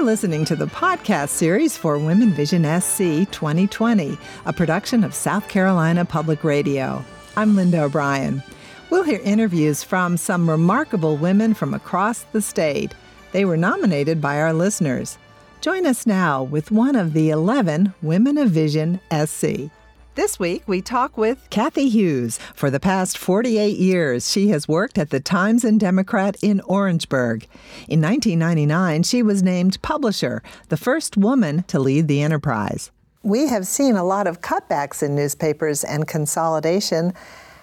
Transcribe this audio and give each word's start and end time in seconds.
You're 0.00 0.06
listening 0.06 0.46
to 0.46 0.56
the 0.56 0.66
podcast 0.66 1.28
series 1.28 1.76
for 1.76 1.98
Women 1.98 2.30
Vision 2.30 2.62
SC 2.80 3.30
2020, 3.30 4.16
a 4.46 4.52
production 4.54 5.04
of 5.04 5.12
South 5.12 5.46
Carolina 5.46 6.06
Public 6.06 6.42
Radio. 6.42 7.04
I'm 7.36 7.54
Linda 7.54 7.82
O'Brien. 7.82 8.42
We'll 8.88 9.02
hear 9.02 9.20
interviews 9.22 9.82
from 9.82 10.16
some 10.16 10.48
remarkable 10.48 11.18
women 11.18 11.52
from 11.52 11.74
across 11.74 12.22
the 12.32 12.40
state. 12.40 12.94
They 13.32 13.44
were 13.44 13.58
nominated 13.58 14.22
by 14.22 14.40
our 14.40 14.54
listeners. 14.54 15.18
Join 15.60 15.84
us 15.84 16.06
now 16.06 16.44
with 16.44 16.70
one 16.70 16.96
of 16.96 17.12
the 17.12 17.28
11 17.28 17.92
Women 18.00 18.38
of 18.38 18.48
Vision 18.48 19.00
SC. 19.12 19.68
This 20.16 20.40
week, 20.40 20.64
we 20.66 20.82
talk 20.82 21.16
with 21.16 21.48
Kathy 21.50 21.88
Hughes. 21.88 22.40
For 22.52 22.68
the 22.68 22.80
past 22.80 23.16
48 23.16 23.78
years, 23.78 24.28
she 24.28 24.48
has 24.48 24.66
worked 24.66 24.98
at 24.98 25.10
the 25.10 25.20
Times 25.20 25.64
and 25.64 25.78
Democrat 25.78 26.36
in 26.42 26.60
Orangeburg. 26.62 27.46
In 27.86 28.00
1999, 28.00 29.04
she 29.04 29.22
was 29.22 29.40
named 29.44 29.80
publisher, 29.82 30.42
the 30.68 30.76
first 30.76 31.16
woman 31.16 31.62
to 31.68 31.78
lead 31.78 32.08
the 32.08 32.22
enterprise. 32.22 32.90
We 33.22 33.46
have 33.46 33.68
seen 33.68 33.94
a 33.94 34.02
lot 34.02 34.26
of 34.26 34.40
cutbacks 34.40 35.00
in 35.00 35.14
newspapers 35.14 35.84
and 35.84 36.08
consolidation. 36.08 37.14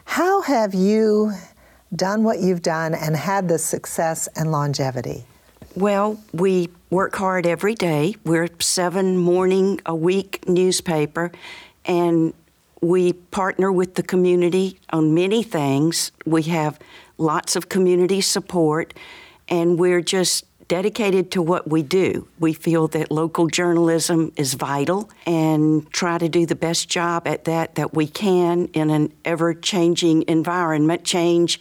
How 0.05 0.41
have 0.43 0.73
you 0.73 1.33
done 1.93 2.23
what 2.23 2.39
you've 2.39 2.61
done 2.61 2.93
and 2.93 3.17
had 3.17 3.49
the 3.49 3.59
success 3.59 4.29
and 4.37 4.53
longevity? 4.53 5.25
Well, 5.75 6.19
we 6.33 6.69
work 6.89 7.15
hard 7.15 7.45
every 7.45 7.75
day. 7.75 8.15
We're 8.23 8.47
seven 8.59 9.17
morning 9.17 9.79
a 9.85 9.93
week 9.93 10.47
newspaper, 10.47 11.31
and 11.87 12.33
we 12.81 13.13
partner 13.13 13.71
with 13.71 13.95
the 13.95 14.03
community 14.03 14.79
on 14.91 15.13
many 15.13 15.41
things. 15.41 16.11
We 16.25 16.43
have 16.43 16.77
lots 17.17 17.55
of 17.55 17.69
community 17.69 18.21
support, 18.21 18.93
and 19.47 19.79
we're 19.79 20.01
just 20.01 20.45
dedicated 20.67 21.31
to 21.31 21.41
what 21.41 21.69
we 21.69 21.81
do. 21.81 22.27
We 22.39 22.53
feel 22.53 22.87
that 22.89 23.09
local 23.09 23.47
journalism 23.47 24.33
is 24.35 24.53
vital 24.53 25.09
and 25.25 25.89
try 25.91 26.17
to 26.17 26.27
do 26.27 26.45
the 26.45 26.55
best 26.55 26.89
job 26.89 27.25
at 27.25 27.45
that 27.45 27.75
that 27.75 27.93
we 27.93 28.05
can 28.05 28.65
in 28.73 28.89
an 28.89 29.13
ever 29.23 29.53
changing 29.53 30.25
environment. 30.27 31.05
Change 31.05 31.59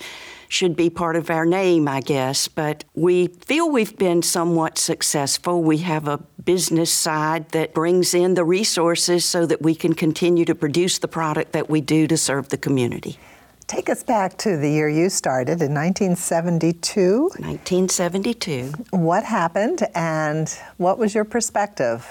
should 0.48 0.77
be 0.77 0.91
part 0.91 1.16
of 1.16 1.30
our 1.30 1.44
name, 1.44 1.89
I 1.89 2.00
guess. 2.00 2.48
But 2.48 2.84
we 2.94 3.28
feel 3.28 3.70
we've 3.70 3.97
been 3.97 4.22
somewhat 4.22 4.78
successful. 4.78 5.62
We 5.62 5.78
have 5.78 6.08
a 6.08 6.19
business 6.44 6.92
side 6.92 7.50
that 7.50 7.75
brings 7.75 8.14
in 8.14 8.34
the 8.34 8.44
resources 8.44 9.25
so 9.25 9.47
that 9.47 9.62
we 9.62 9.75
can 9.75 9.94
continue 9.94 10.44
to 10.44 10.55
produce 10.55 10.98
the 10.98 11.08
product 11.08 11.53
that 11.53 11.69
we 11.69 11.80
do 11.80 12.06
to 12.06 12.16
serve 12.16 12.48
the 12.48 12.58
community. 12.58 13.19
Take 13.66 13.91
us 13.91 14.05
back 14.05 14.38
to 14.38 14.56
the 14.56 14.70
year 14.70 14.88
you 14.88 15.11
started 15.11 15.61
in 15.61 15.75
1972. 15.75 17.22
1972. 17.22 18.72
What 18.91 19.25
happened 19.25 19.83
and 19.92 20.48
what 20.77 20.98
was 20.98 21.16
your 21.16 21.25
perspective? 21.25 22.06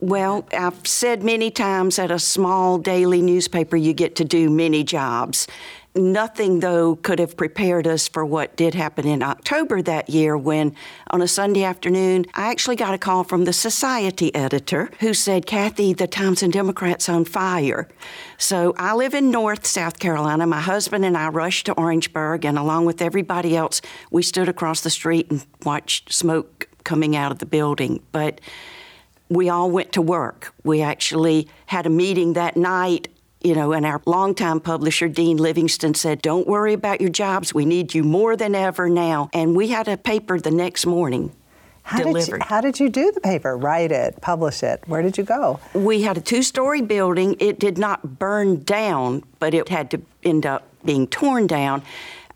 Well, 0.00 0.46
I've 0.52 0.86
said 0.86 1.22
many 1.22 1.50
times 1.50 1.98
at 1.98 2.10
a 2.10 2.18
small 2.18 2.76
daily 2.76 3.22
newspaper, 3.22 3.74
you 3.76 3.94
get 3.94 4.16
to 4.16 4.24
do 4.24 4.50
many 4.50 4.84
jobs. 4.84 5.48
Nothing, 5.96 6.58
though, 6.58 6.96
could 6.96 7.20
have 7.20 7.36
prepared 7.36 7.86
us 7.86 8.08
for 8.08 8.26
what 8.26 8.56
did 8.56 8.74
happen 8.74 9.06
in 9.06 9.22
October 9.22 9.80
that 9.82 10.10
year 10.10 10.36
when, 10.36 10.74
on 11.10 11.22
a 11.22 11.28
Sunday 11.28 11.62
afternoon, 11.62 12.26
I 12.34 12.50
actually 12.50 12.74
got 12.74 12.94
a 12.94 12.98
call 12.98 13.22
from 13.22 13.44
the 13.44 13.52
Society 13.52 14.34
editor 14.34 14.90
who 14.98 15.14
said, 15.14 15.46
Kathy, 15.46 15.92
the 15.92 16.08
Times 16.08 16.42
and 16.42 16.52
Democrat's 16.52 17.08
on 17.08 17.24
fire. 17.24 17.86
So 18.38 18.74
I 18.76 18.94
live 18.94 19.14
in 19.14 19.30
North 19.30 19.66
South 19.66 20.00
Carolina. 20.00 20.48
My 20.48 20.60
husband 20.60 21.04
and 21.04 21.16
I 21.16 21.28
rushed 21.28 21.66
to 21.66 21.72
Orangeburg, 21.74 22.44
and 22.44 22.58
along 22.58 22.86
with 22.86 23.00
everybody 23.00 23.56
else, 23.56 23.80
we 24.10 24.24
stood 24.24 24.48
across 24.48 24.80
the 24.80 24.90
street 24.90 25.30
and 25.30 25.46
watched 25.64 26.12
smoke 26.12 26.68
coming 26.82 27.14
out 27.14 27.30
of 27.30 27.38
the 27.38 27.46
building. 27.46 28.02
But 28.10 28.40
we 29.28 29.48
all 29.48 29.70
went 29.70 29.92
to 29.92 30.02
work. 30.02 30.52
We 30.64 30.82
actually 30.82 31.46
had 31.66 31.86
a 31.86 31.90
meeting 31.90 32.32
that 32.32 32.56
night 32.56 33.06
you 33.44 33.54
know, 33.54 33.72
and 33.72 33.84
our 33.84 34.00
longtime 34.06 34.60
publisher, 34.60 35.06
Dean 35.06 35.36
Livingston, 35.36 35.94
said, 35.94 36.22
Don't 36.22 36.48
worry 36.48 36.72
about 36.72 37.00
your 37.00 37.10
jobs. 37.10 37.54
We 37.54 37.66
need 37.66 37.94
you 37.94 38.02
more 38.02 38.36
than 38.36 38.54
ever 38.54 38.88
now. 38.88 39.28
And 39.32 39.54
we 39.54 39.68
had 39.68 39.86
a 39.86 39.98
paper 39.98 40.40
the 40.40 40.50
next 40.50 40.86
morning. 40.86 41.30
How 41.82 41.98
delivered. 41.98 42.38
Did 42.38 42.40
you, 42.40 42.46
how 42.46 42.60
did 42.62 42.80
you 42.80 42.88
do 42.88 43.12
the 43.12 43.20
paper? 43.20 43.54
Write 43.56 43.92
it, 43.92 44.18
publish 44.22 44.62
it? 44.62 44.82
Where 44.86 45.02
did 45.02 45.18
you 45.18 45.24
go? 45.24 45.60
We 45.74 46.00
had 46.00 46.16
a 46.16 46.22
two 46.22 46.42
story 46.42 46.80
building. 46.80 47.36
It 47.38 47.58
did 47.58 47.76
not 47.76 48.18
burn 48.18 48.62
down, 48.62 49.22
but 49.38 49.52
it 49.52 49.68
had 49.68 49.90
to 49.90 50.00
end 50.24 50.46
up 50.46 50.66
being 50.82 51.06
torn 51.06 51.46
down. 51.46 51.82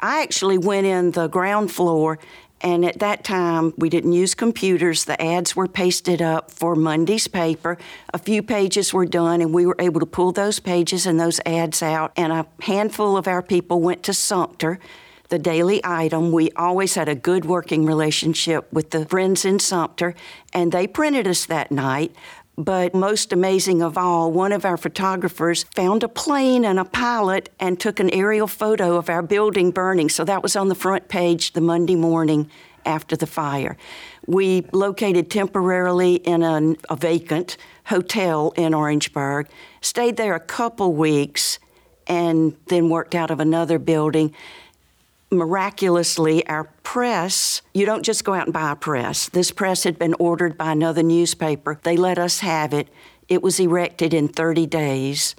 I 0.00 0.22
actually 0.22 0.58
went 0.58 0.86
in 0.86 1.12
the 1.12 1.28
ground 1.28 1.72
floor 1.72 2.19
and 2.60 2.84
at 2.84 2.98
that 2.98 3.22
time, 3.22 3.72
we 3.76 3.88
didn't 3.88 4.12
use 4.12 4.34
computers. 4.34 5.04
The 5.04 5.20
ads 5.22 5.54
were 5.54 5.69
pasted 5.69 6.20
up 6.20 6.50
for 6.50 6.74
Monday's 6.74 7.28
paper. 7.28 7.78
A 8.12 8.19
few 8.19 8.42
pages 8.42 8.92
were 8.92 9.06
done, 9.06 9.41
and 9.41 9.54
we 9.54 9.64
were 9.64 9.76
able 9.78 10.00
to 10.00 10.06
pull 10.06 10.32
those 10.32 10.58
pages 10.58 11.06
and 11.06 11.20
those 11.20 11.41
ads 11.46 11.82
out. 11.82 12.12
And 12.16 12.32
a 12.32 12.46
handful 12.62 13.16
of 13.16 13.28
our 13.28 13.42
people 13.42 13.80
went 13.80 14.02
to 14.04 14.12
Sumter, 14.12 14.80
the 15.28 15.38
daily 15.38 15.80
item. 15.84 16.32
We 16.32 16.50
always 16.52 16.94
had 16.94 17.08
a 17.08 17.14
good 17.14 17.44
working 17.44 17.86
relationship 17.86 18.72
with 18.72 18.90
the 18.90 19.06
friends 19.06 19.44
in 19.44 19.60
Sumter, 19.60 20.14
and 20.52 20.72
they 20.72 20.88
printed 20.88 21.28
us 21.28 21.46
that 21.46 21.70
night. 21.70 22.12
But 22.58 22.92
most 22.92 23.32
amazing 23.32 23.82
of 23.82 23.96
all, 23.96 24.32
one 24.32 24.50
of 24.50 24.64
our 24.64 24.76
photographers 24.76 25.62
found 25.76 26.02
a 26.02 26.08
plane 26.08 26.64
and 26.64 26.76
a 26.80 26.84
pilot 26.84 27.50
and 27.60 27.78
took 27.78 28.00
an 28.00 28.10
aerial 28.10 28.48
photo 28.48 28.96
of 28.96 29.08
our 29.08 29.22
building 29.22 29.70
burning. 29.70 30.08
So 30.08 30.24
that 30.24 30.42
was 30.42 30.56
on 30.56 30.69
the 30.69 30.74
front 30.74 31.06
page 31.06 31.52
the 31.52 31.60
Monday 31.60 31.94
morning 31.94 32.50
after 32.84 33.14
the 33.14 33.28
fire. 33.28 33.76
We 34.26 34.66
located 34.72 35.30
temporarily 35.30 36.16
in 36.16 36.42
a, 36.42 36.74
a 36.91 36.96
vacant 36.96 37.56
hotel 37.84 38.52
in 38.56 38.75
Orangeburg, 38.75 39.46
stayed 39.80 40.16
there 40.16 40.34
a 40.34 40.40
couple 40.40 40.92
weeks, 40.92 41.60
and 42.08 42.56
then 42.66 42.88
worked 42.88 43.14
out 43.14 43.30
of 43.30 43.38
another 43.38 43.78
building 43.78 44.34
miraculously, 45.30 46.46
our 46.46 46.64
press, 46.82 47.62
you 47.74 47.84
don't 47.86 48.02
just 48.02 48.24
go 48.24 48.34
out 48.34 48.46
and 48.46 48.52
buy 48.52 48.72
a 48.72 48.76
press. 48.76 49.28
This 49.28 49.50
press 49.50 49.84
had 49.84 49.98
been 49.98 50.14
ordered 50.18 50.56
by 50.56 50.72
another 50.72 51.02
newspaper. 51.02 51.78
They 51.82 51.96
let 51.96 52.18
us 52.18 52.40
have 52.40 52.72
it. 52.72 52.88
It 53.28 53.42
was 53.42 53.60
erected 53.60 54.14
in 54.14 54.28
30 54.28 54.66
days. 54.66 55.34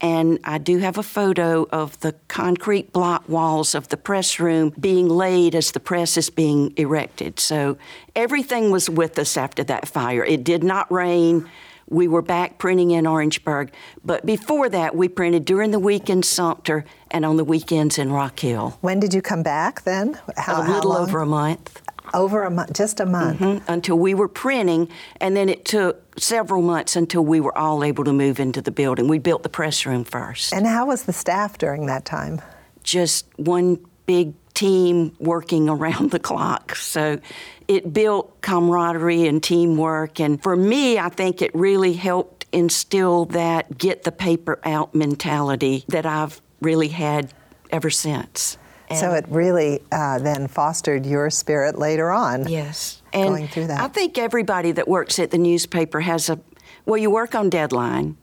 And 0.00 0.38
I 0.44 0.58
do 0.58 0.78
have 0.78 0.98
a 0.98 1.02
photo 1.02 1.66
of 1.70 1.98
the 2.00 2.12
concrete 2.28 2.92
block 2.92 3.28
walls 3.28 3.74
of 3.74 3.88
the 3.88 3.96
press 3.96 4.38
room 4.38 4.72
being 4.78 5.08
laid 5.08 5.54
as 5.54 5.72
the 5.72 5.80
press 5.80 6.16
is 6.16 6.30
being 6.30 6.74
erected. 6.76 7.40
So 7.40 7.78
everything 8.14 8.70
was 8.70 8.90
with 8.90 9.18
us 9.18 9.36
after 9.36 9.64
that 9.64 9.88
fire. 9.88 10.24
It 10.24 10.44
did 10.44 10.62
not 10.62 10.90
rain. 10.92 11.48
We 11.88 12.08
were 12.08 12.22
back 12.22 12.58
printing 12.58 12.90
in 12.90 13.06
Orangeburg. 13.06 13.72
But 14.04 14.24
before 14.24 14.68
that, 14.68 14.96
we 14.96 15.08
printed 15.08 15.44
during 15.44 15.70
the 15.70 15.78
week 15.78 16.08
in 16.08 16.22
Sumter 16.22 16.84
and 17.10 17.24
on 17.24 17.36
the 17.36 17.44
weekends 17.44 17.98
in 17.98 18.12
Rock 18.12 18.40
Hill. 18.40 18.78
When 18.80 19.00
did 19.00 19.14
you 19.14 19.22
come 19.22 19.42
back 19.42 19.82
then? 19.82 20.18
How, 20.36 20.62
a 20.62 20.68
little 20.68 20.92
over 20.92 21.20
a 21.20 21.26
month. 21.26 21.82
Over 22.12 22.44
a 22.44 22.50
month, 22.50 22.74
just 22.74 23.00
a 23.00 23.06
month. 23.06 23.40
Mm-hmm. 23.40 23.70
Until 23.70 23.98
we 23.98 24.14
were 24.14 24.28
printing, 24.28 24.88
and 25.20 25.36
then 25.36 25.48
it 25.48 25.64
took 25.64 26.18
several 26.18 26.62
months 26.62 26.96
until 26.96 27.24
we 27.24 27.40
were 27.40 27.56
all 27.56 27.82
able 27.82 28.04
to 28.04 28.12
move 28.12 28.38
into 28.38 28.60
the 28.60 28.70
building. 28.70 29.08
We 29.08 29.18
built 29.18 29.42
the 29.42 29.48
press 29.48 29.86
room 29.86 30.04
first. 30.04 30.52
And 30.52 30.66
how 30.66 30.86
was 30.86 31.04
the 31.04 31.12
staff 31.12 31.58
during 31.58 31.86
that 31.86 32.04
time? 32.04 32.40
Just 32.82 33.26
one 33.36 33.78
big 34.06 34.34
team 34.54 35.14
working 35.18 35.68
around 35.74 36.10
the 36.10 36.18
clock. 36.18 36.76
So 36.76 37.20
it 37.68 37.92
built 37.92 38.40
camaraderie 38.40 39.26
and 39.26 39.42
teamwork. 39.42 40.20
And 40.20 40.42
for 40.42 40.56
me, 40.56 40.98
I 40.98 41.08
think 41.08 41.42
it 41.42 41.54
really 41.54 41.92
helped 41.94 42.46
instill 42.52 43.26
that 43.26 43.76
get 43.76 44.04
the 44.04 44.12
paper 44.12 44.60
out 44.64 44.94
mentality 44.94 45.84
that 45.88 46.06
I've 46.06 46.40
really 46.60 46.88
had 46.88 47.32
ever 47.70 47.90
since. 47.90 48.56
And 48.88 48.98
so 48.98 49.12
it 49.12 49.24
really 49.28 49.82
uh, 49.90 50.18
then 50.18 50.46
fostered 50.46 51.06
your 51.06 51.30
spirit 51.30 51.78
later 51.78 52.10
on. 52.10 52.46
Yes. 52.48 53.02
And 53.12 53.28
going 53.28 53.48
through 53.48 53.68
that. 53.68 53.80
I 53.80 53.88
think 53.88 54.18
everybody 54.18 54.72
that 54.72 54.86
works 54.86 55.18
at 55.18 55.30
the 55.30 55.38
newspaper 55.38 56.00
has 56.00 56.28
a, 56.28 56.38
well, 56.84 56.98
you 56.98 57.10
work 57.10 57.34
on 57.34 57.50
deadline. 57.50 58.16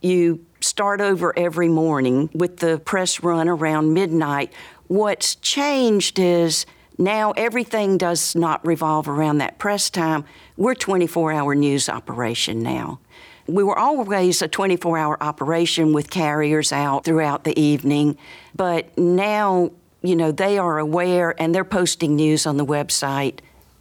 You 0.00 0.44
start 0.80 1.02
over 1.02 1.38
every 1.38 1.68
morning 1.68 2.30
with 2.32 2.56
the 2.56 2.78
press 2.78 3.22
run 3.22 3.50
around 3.50 3.92
midnight. 3.92 4.50
What's 4.86 5.34
changed 5.34 6.18
is 6.18 6.64
now 6.96 7.32
everything 7.32 7.98
does 7.98 8.34
not 8.34 8.66
revolve 8.66 9.06
around 9.06 9.38
that 9.38 9.58
press 9.58 9.90
time. 9.90 10.24
We're 10.56 10.74
24 10.74 11.32
hour 11.32 11.54
news 11.54 11.90
operation 11.90 12.62
now. 12.62 12.98
We 13.46 13.62
were 13.62 13.78
always 13.78 14.40
a 14.40 14.48
24 14.48 14.96
hour 14.96 15.22
operation 15.22 15.92
with 15.92 16.08
carriers 16.08 16.72
out 16.72 17.04
throughout 17.04 17.44
the 17.44 17.60
evening, 17.60 18.16
but 18.56 18.96
now, 18.96 19.72
you 20.00 20.16
know, 20.16 20.32
they 20.32 20.56
are 20.56 20.78
aware 20.78 21.34
and 21.38 21.54
they're 21.54 21.62
posting 21.62 22.16
news 22.16 22.46
on 22.46 22.56
the 22.56 22.64
website 22.64 23.40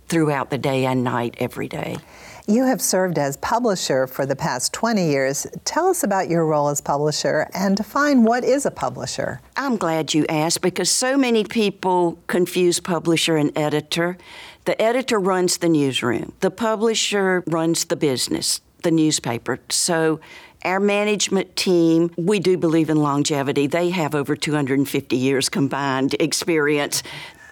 throughout 0.09 0.49
the 0.49 0.57
day 0.57 0.85
and 0.85 1.05
night 1.05 1.35
every 1.37 1.69
day. 1.69 1.95
You 2.49 2.63
have 2.63 2.81
served 2.81 3.19
as 3.19 3.37
publisher 3.37 4.07
for 4.07 4.25
the 4.25 4.35
past 4.35 4.73
20 4.73 5.07
years. 5.07 5.45
Tell 5.65 5.85
us 5.85 6.01
about 6.01 6.29
your 6.29 6.47
role 6.47 6.69
as 6.69 6.81
publisher 6.81 7.47
and 7.53 7.77
define 7.77 8.23
what 8.23 8.43
is 8.43 8.65
a 8.65 8.71
publisher. 8.71 9.39
I'm 9.55 9.77
glad 9.77 10.15
you 10.15 10.25
asked 10.25 10.63
because 10.63 10.89
so 10.89 11.15
many 11.15 11.43
people 11.43 12.17
confuse 12.25 12.79
publisher 12.79 13.37
and 13.37 13.55
editor. 13.55 14.17
The 14.65 14.81
editor 14.81 15.19
runs 15.19 15.57
the 15.57 15.69
newsroom, 15.69 16.33
the 16.39 16.49
publisher 16.49 17.43
runs 17.45 17.85
the 17.85 17.95
business, 17.95 18.61
the 18.81 18.89
newspaper. 18.89 19.59
So 19.69 20.19
our 20.65 20.79
management 20.79 21.55
team, 21.55 22.09
we 22.17 22.39
do 22.39 22.57
believe 22.57 22.89
in 22.89 22.97
longevity. 22.97 23.67
They 23.67 23.91
have 23.91 24.15
over 24.15 24.35
250 24.35 25.15
years 25.15 25.49
combined 25.49 26.15
experience 26.19 27.03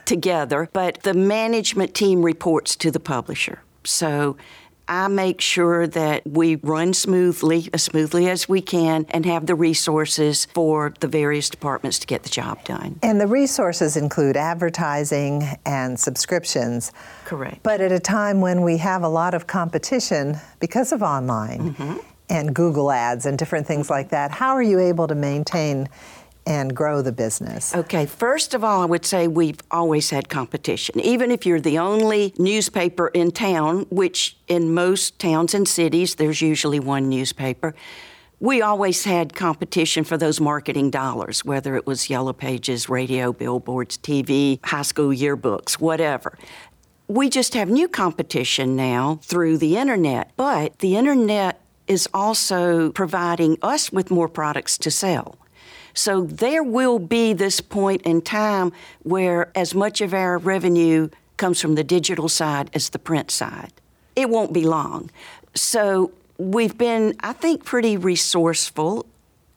together, 0.06 0.70
but 0.74 1.04
the 1.04 1.14
management 1.14 1.94
team 1.94 2.24
reports 2.24 2.76
to 2.78 2.90
the 2.90 3.00
publisher. 3.00 3.62
So 3.84 4.38
I 4.88 5.08
make 5.08 5.42
sure 5.42 5.88
that 5.88 6.26
we 6.26 6.56
run 6.56 6.94
smoothly, 6.94 7.70
as 7.74 7.84
smoothly 7.84 8.30
as 8.30 8.48
we 8.48 8.62
can, 8.62 9.06
and 9.10 9.26
have 9.26 9.46
the 9.46 9.56
resources 9.56 10.46
for 10.46 10.94
the 11.00 11.08
various 11.08 11.50
departments 11.50 12.00
to 12.00 12.08
get 12.08 12.24
the 12.24 12.30
job 12.30 12.64
done. 12.64 13.00
And 13.04 13.20
the 13.20 13.28
resources 13.28 13.98
include 13.98 14.38
advertising 14.38 15.44
and 15.66 16.00
subscriptions. 16.00 16.92
Correct. 17.26 17.62
But 17.64 17.82
at 17.82 17.92
a 17.92 18.00
time 18.00 18.42
when 18.42 18.62
we 18.62 18.78
have 18.78 19.04
a 19.04 19.10
lot 19.10 19.34
of 19.34 19.48
competition 19.48 20.38
because 20.60 20.92
of 20.92 21.02
online 21.02 21.74
mm-hmm. 21.74 21.98
and 22.30 22.56
Google 22.56 22.92
ads 22.92 23.26
and 23.26 23.38
different 23.38 23.68
things 23.68 23.90
like 23.90 24.10
that, 24.10 24.32
how 24.32 24.54
are 24.54 24.64
you 24.64 24.80
able 24.80 25.08
to 25.08 25.16
maintain 25.16 25.90
and 26.48 26.74
grow 26.74 27.02
the 27.02 27.12
business? 27.12 27.76
Okay, 27.76 28.06
first 28.06 28.54
of 28.54 28.64
all, 28.64 28.82
I 28.82 28.86
would 28.86 29.06
say 29.06 29.28
we've 29.28 29.60
always 29.70 30.10
had 30.10 30.30
competition. 30.30 31.00
Even 31.02 31.30
if 31.30 31.46
you're 31.46 31.60
the 31.60 31.78
only 31.78 32.34
newspaper 32.40 33.10
in 33.10 33.32
town, 33.32 33.86
which 33.90 34.38
in 34.48 34.74
most 34.74 35.20
towns 35.20 35.54
and 35.54 35.68
cities, 35.68 36.16
there's 36.16 36.42
usually 36.42 36.80
one 36.80 37.10
newspaper. 37.10 37.76
We 38.40 38.62
always 38.62 39.04
had 39.04 39.36
competition 39.36 40.06
for 40.06 40.16
those 40.16 40.40
marketing 40.40 40.90
dollars, 40.90 41.44
whether 41.44 41.76
it 41.76 41.86
was 41.86 42.10
yellow 42.10 42.34
pages, 42.34 42.88
radio, 42.88 43.34
billboards, 43.34 43.98
TV, 43.98 44.64
high 44.64 44.84
school 44.84 45.10
yearbooks, 45.10 45.74
whatever. 45.74 46.38
We 47.10 47.30
just 47.30 47.56
have 47.56 47.70
new 47.70 47.90
competition 47.90 48.76
now 48.76 49.20
through 49.22 49.58
the 49.58 49.76
internet, 49.76 50.32
but 50.38 50.80
the 50.80 50.96
internet 50.96 51.62
is 51.88 52.08
also 52.14 52.92
providing 52.92 53.58
us 53.62 53.92
with 53.92 54.12
more 54.12 54.30
products 54.30 54.78
to 54.80 54.92
sell. 54.92 55.38
So 55.98 56.22
there 56.22 56.62
will 56.62 57.00
be 57.00 57.34
this 57.34 57.60
point 57.60 58.04
in 58.04 58.22
time 58.22 58.72
where 59.02 59.52
as 59.56 59.74
much 59.74 60.00
of 60.00 60.14
our 60.14 60.38
revenue 60.38 61.10
comes 61.38 61.60
from 61.60 61.74
the 61.74 61.84
digital 61.84 62.30
side 62.30 62.70
as 62.76 62.90
the 62.90 63.00
print 63.00 63.32
side. 63.32 63.74
It 64.16 64.30
won't 64.30 64.54
be 64.54 64.62
long. 64.62 65.10
So 65.56 66.12
we've 66.38 66.78
been, 66.78 67.16
I 67.22 67.34
think, 67.34 67.66
pretty 67.66 67.98
resourceful. 67.98 69.08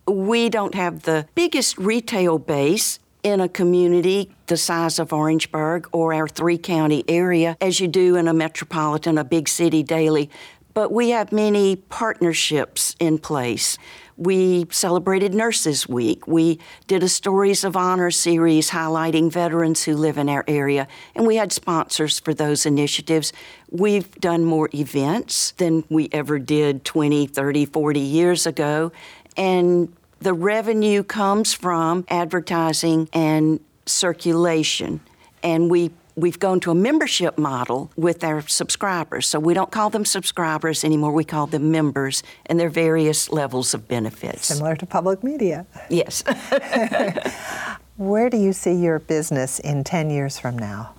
We 0.09 0.49
don't 0.49 0.75
have 0.75 1.03
the 1.03 1.29
biggest 1.35 1.77
retail 1.77 2.39
base 2.39 3.01
in 3.23 3.41
a 3.41 3.49
community 3.49 4.31
the 4.47 4.57
size 4.57 4.99
of 4.99 5.13
Orangeburg 5.13 5.89
or 5.93 6.15
our 6.15 6.27
three 6.27 6.57
county 6.57 7.05
area 7.07 7.55
as 7.61 7.81
you 7.81 7.87
do 7.87 8.17
in 8.17 8.27
a 8.27 8.33
metropolitan, 8.33 9.19
a 9.19 9.25
big 9.25 9.47
city 9.47 9.83
daily, 9.83 10.31
but 10.75 10.93
we 10.93 11.11
have 11.11 11.33
many 11.33 11.77
partnerships 11.77 12.97
in 12.99 13.19
place. 13.19 13.79
We 14.17 14.67
celebrated 14.71 15.33
Nurses 15.33 15.89
Week. 15.89 16.27
We 16.27 16.59
did 16.87 17.03
a 17.03 17.09
Stories 17.09 17.65
of 17.65 17.77
Honor 17.77 18.11
series 18.11 18.71
highlighting 18.71 19.33
veterans 19.33 19.85
who 19.85 19.97
live 19.97 20.19
in 20.19 20.29
our 20.29 20.45
area, 20.47 20.87
and 21.15 21.27
we 21.27 21.37
had 21.37 21.53
sponsors 21.53 22.21
for 22.21 22.35
those 22.35 22.67
initiatives. 22.67 23.33
We've 23.71 24.15
done 24.21 24.45
more 24.45 24.69
events 24.75 25.53
than 25.53 25.85
we 25.89 26.11
ever 26.13 26.39
did 26.39 26.85
20, 26.85 27.29
30, 27.29 27.65
40 27.65 28.01
years 28.01 28.47
ago, 28.47 28.93
and 29.37 29.91
the 30.19 30.35
revenue 30.35 31.03
comes 31.03 31.55
from 31.55 32.05
advertising 32.09 33.09
and 33.15 33.59
circulation. 33.87 35.01
And 35.43 35.71
we 35.71 35.91
we've 36.21 36.39
gone 36.39 36.61
to 36.61 36.71
a 36.71 36.75
membership 36.75 37.39
model 37.39 37.91
with 37.97 38.23
our 38.23 38.43
subscribers. 38.47 39.27
So 39.27 39.41
we 39.41 39.55
don't 39.55 39.71
call 39.71 39.91
them 39.91 40.05
subscribers 40.05 40.85
anymore, 40.85 41.13
we 41.13 41.25
call 41.25 41.47
them 41.47 41.71
members, 41.71 42.23
and 42.47 42.59
their 42.59 42.69
various 42.69 43.31
levels 43.31 43.75
of 43.75 43.89
benefits. 43.89 44.47
Similar 44.47 44.77
to 44.77 44.87
public 44.87 45.25
media. 45.25 45.67
Yes. 45.89 46.23
Where 47.97 48.31
do 48.31 48.37
you 48.37 48.53
see 48.53 48.75
your 48.75 48.99
business 48.99 49.59
in 49.59 49.85
10 49.85 50.11
years 50.11 50.39
from 50.39 50.59
now? 50.59 50.95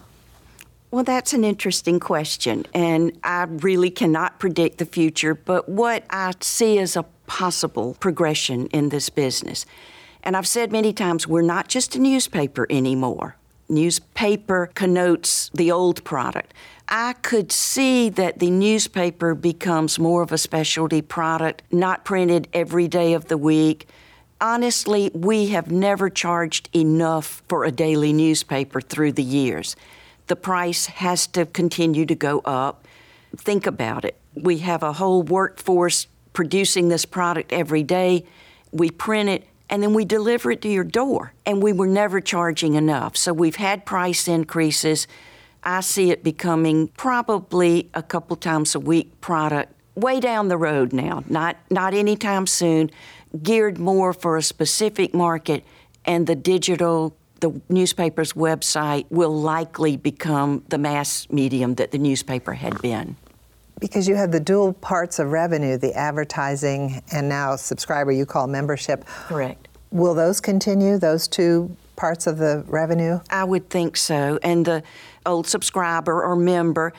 Well, 0.92 1.06
that's 1.06 1.32
an 1.32 1.46
interesting 1.46 2.02
question, 2.02 2.66
and 2.74 3.18
I 3.24 3.44
really 3.44 3.90
cannot 3.90 4.40
predict 4.40 4.78
the 4.78 4.86
future, 4.86 5.34
but 5.34 5.70
what 5.70 6.04
I 6.10 6.34
see 6.42 6.80
as 6.80 6.98
a 6.98 7.04
possible 7.28 7.96
progression 8.02 8.68
in 8.68 8.90
this 8.90 9.10
business. 9.10 9.66
And 10.22 10.36
I've 10.36 10.48
said 10.48 10.72
many 10.72 10.92
times, 10.92 11.26
we're 11.26 11.42
not 11.42 11.70
just 11.70 11.96
a 11.96 12.00
newspaper 12.00 12.68
anymore 12.70 13.38
newspaper 13.72 14.70
connotes 14.76 15.50
the 15.54 15.72
old 15.72 16.04
product. 16.04 16.54
I 16.88 17.14
could 17.14 17.52
see 17.52 18.10
that 18.10 18.40
the 18.40 18.52
newspaper 18.52 19.34
becomes 19.34 19.98
more 19.98 20.22
of 20.22 20.32
a 20.32 20.38
specialty 20.38 21.02
product, 21.02 21.64
not 21.72 22.04
printed 22.04 22.50
every 22.54 22.88
day 22.88 23.14
of 23.14 23.30
the 23.30 23.38
week. 23.38 23.88
Honestly, 24.42 25.10
we 25.14 25.48
have 25.48 25.72
never 25.72 26.10
charged 26.10 26.70
enough 26.76 27.42
for 27.48 27.64
a 27.64 27.72
daily 27.72 28.12
newspaper 28.12 28.82
through 28.82 29.14
the 29.14 29.24
years. 29.24 29.76
The 30.28 30.36
price 30.36 30.88
has 30.88 31.28
to 31.28 31.46
continue 31.46 32.06
to 32.06 32.16
go 32.16 32.40
up. 32.40 32.86
Think 33.38 33.66
about 33.66 34.04
it. 34.04 34.20
We 34.34 34.58
have 34.60 34.84
a 34.84 34.94
whole 34.94 35.24
workforce 35.24 36.08
producing 36.34 36.90
this 36.90 37.06
product 37.06 37.54
every 37.54 37.84
day. 37.84 38.26
We 38.72 38.90
print 38.92 39.30
it 39.30 39.48
and 39.72 39.82
then 39.82 39.94
we 39.94 40.06
deliver 40.06 40.52
it 40.52 40.62
to 40.62 40.70
your 40.70 40.84
door. 40.84 41.34
And 41.46 41.64
we 41.64 41.74
were 41.74 41.88
never 41.88 42.20
charging 42.20 42.76
enough. 42.76 43.18
So 43.18 43.34
we've 43.34 43.56
had 43.56 43.86
price 43.86 44.28
increases. 44.28 45.08
I 45.64 45.80
see 45.80 46.12
it 46.12 46.24
becoming 46.24 46.90
probably 46.90 47.90
a 47.94 48.04
couple 48.04 48.36
times 48.36 48.76
a 48.76 48.80
week 48.80 49.22
product 49.22 49.74
way 49.96 50.20
down 50.20 50.48
the 50.48 50.58
road 50.58 50.94
now, 50.94 51.24
not 51.28 51.58
not 51.70 51.94
anytime 51.94 52.48
soon, 52.48 52.92
geared 53.42 53.78
more 53.78 54.14
for 54.14 54.38
a 54.38 54.42
specific 54.42 55.14
market 55.14 55.64
and 56.06 56.28
the 56.28 56.36
digital 56.36 57.16
the 57.40 57.60
newspaper's 57.70 58.34
website 58.34 59.06
will 59.10 59.36
likely 59.36 59.98
become 59.98 60.64
the 60.70 60.78
mass 60.78 61.28
medium 61.32 61.74
that 61.76 61.90
the 61.90 61.98
newspaper 61.98 62.54
had 62.54 62.80
been. 62.84 63.16
Because 63.82 64.08
you 64.08 64.16
have 64.16 64.32
the 64.32 64.40
dual 64.40 64.74
parts 64.74 65.20
of 65.20 65.32
revenue, 65.32 65.76
the 65.76 65.94
advertising 65.94 67.02
and 67.12 67.28
now 67.28 67.58
subscriber 67.58 68.14
you 68.14 68.26
call 68.26 68.48
membership. 68.48 69.06
Correct. 69.06 69.68
Will 69.92 70.14
those 70.14 70.40
continue, 70.40 70.98
those 70.98 71.28
two 71.28 71.76
parts 71.98 72.28
of 72.28 72.38
the 72.38 72.64
revenue? 72.68 73.20
I 73.30 73.44
would 73.44 73.70
think 73.70 73.98
so. 73.98 74.40
And 74.44 74.66
the 74.66 74.84
old 75.26 75.48
subscriber 75.48 76.24
or 76.24 76.36
member, 76.36 76.94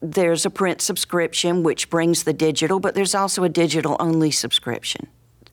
there's 0.00 0.46
a 0.46 0.50
print 0.50 0.80
subscription 0.80 1.62
which 1.64 1.90
brings 1.90 2.22
the 2.22 2.32
digital, 2.32 2.80
but 2.80 2.94
there's 2.94 3.14
also 3.14 3.42
a 3.44 3.48
digital 3.48 3.96
only 3.98 4.30
subscription. 4.30 5.08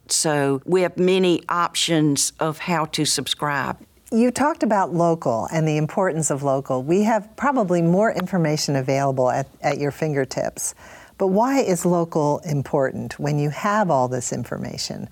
So 0.08 0.62
we 0.66 0.84
have 0.84 0.98
many 0.98 1.42
options 1.50 2.32
of 2.40 2.60
how 2.60 2.86
to 2.86 3.06
subscribe. 3.06 3.78
You 4.12 4.30
talked 4.30 4.62
about 4.62 4.94
local 4.94 5.48
and 5.52 5.68
the 5.68 5.78
importance 5.78 6.30
of 6.30 6.44
local. 6.44 6.84
We 6.84 7.04
have 7.04 7.36
probably 7.36 7.82
more 7.82 8.12
information 8.12 8.76
available 8.76 9.32
at, 9.32 9.48
at 9.62 9.80
your 9.80 9.90
fingertips. 9.90 10.76
But 11.18 11.28
why 11.28 11.62
is 11.62 11.86
local 11.86 12.40
important 12.40 13.18
when 13.18 13.40
you 13.40 13.50
have 13.50 13.90
all 13.90 14.08
this 14.08 14.32
information? 14.32 15.10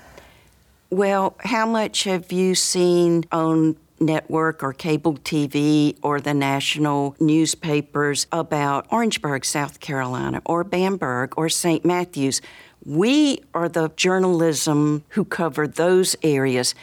Well, 0.91 1.35
how 1.39 1.65
much 1.65 2.03
have 2.03 2.31
you 2.31 2.53
seen 2.53 3.25
on 3.31 3.77
network 3.99 4.61
or 4.61 4.73
cable 4.73 5.15
TV 5.15 5.97
or 6.03 6.21
the 6.21 6.35
national 6.35 7.15
newspapers 7.19 8.27
about 8.31 8.85
Orangeburg, 8.91 9.43
South 9.43 9.79
Carolina, 9.79 10.39
or 10.45 10.63
Bamberg 10.63 11.33
or 11.35 11.49
St. 11.49 11.83
Matthews? 11.83 12.41
We 12.85 13.39
are 13.55 13.69
the 13.69 13.89
journalism 13.95 15.03
who 15.09 15.25
cover 15.25 15.67
those 15.67 16.15
areas. 16.21 16.75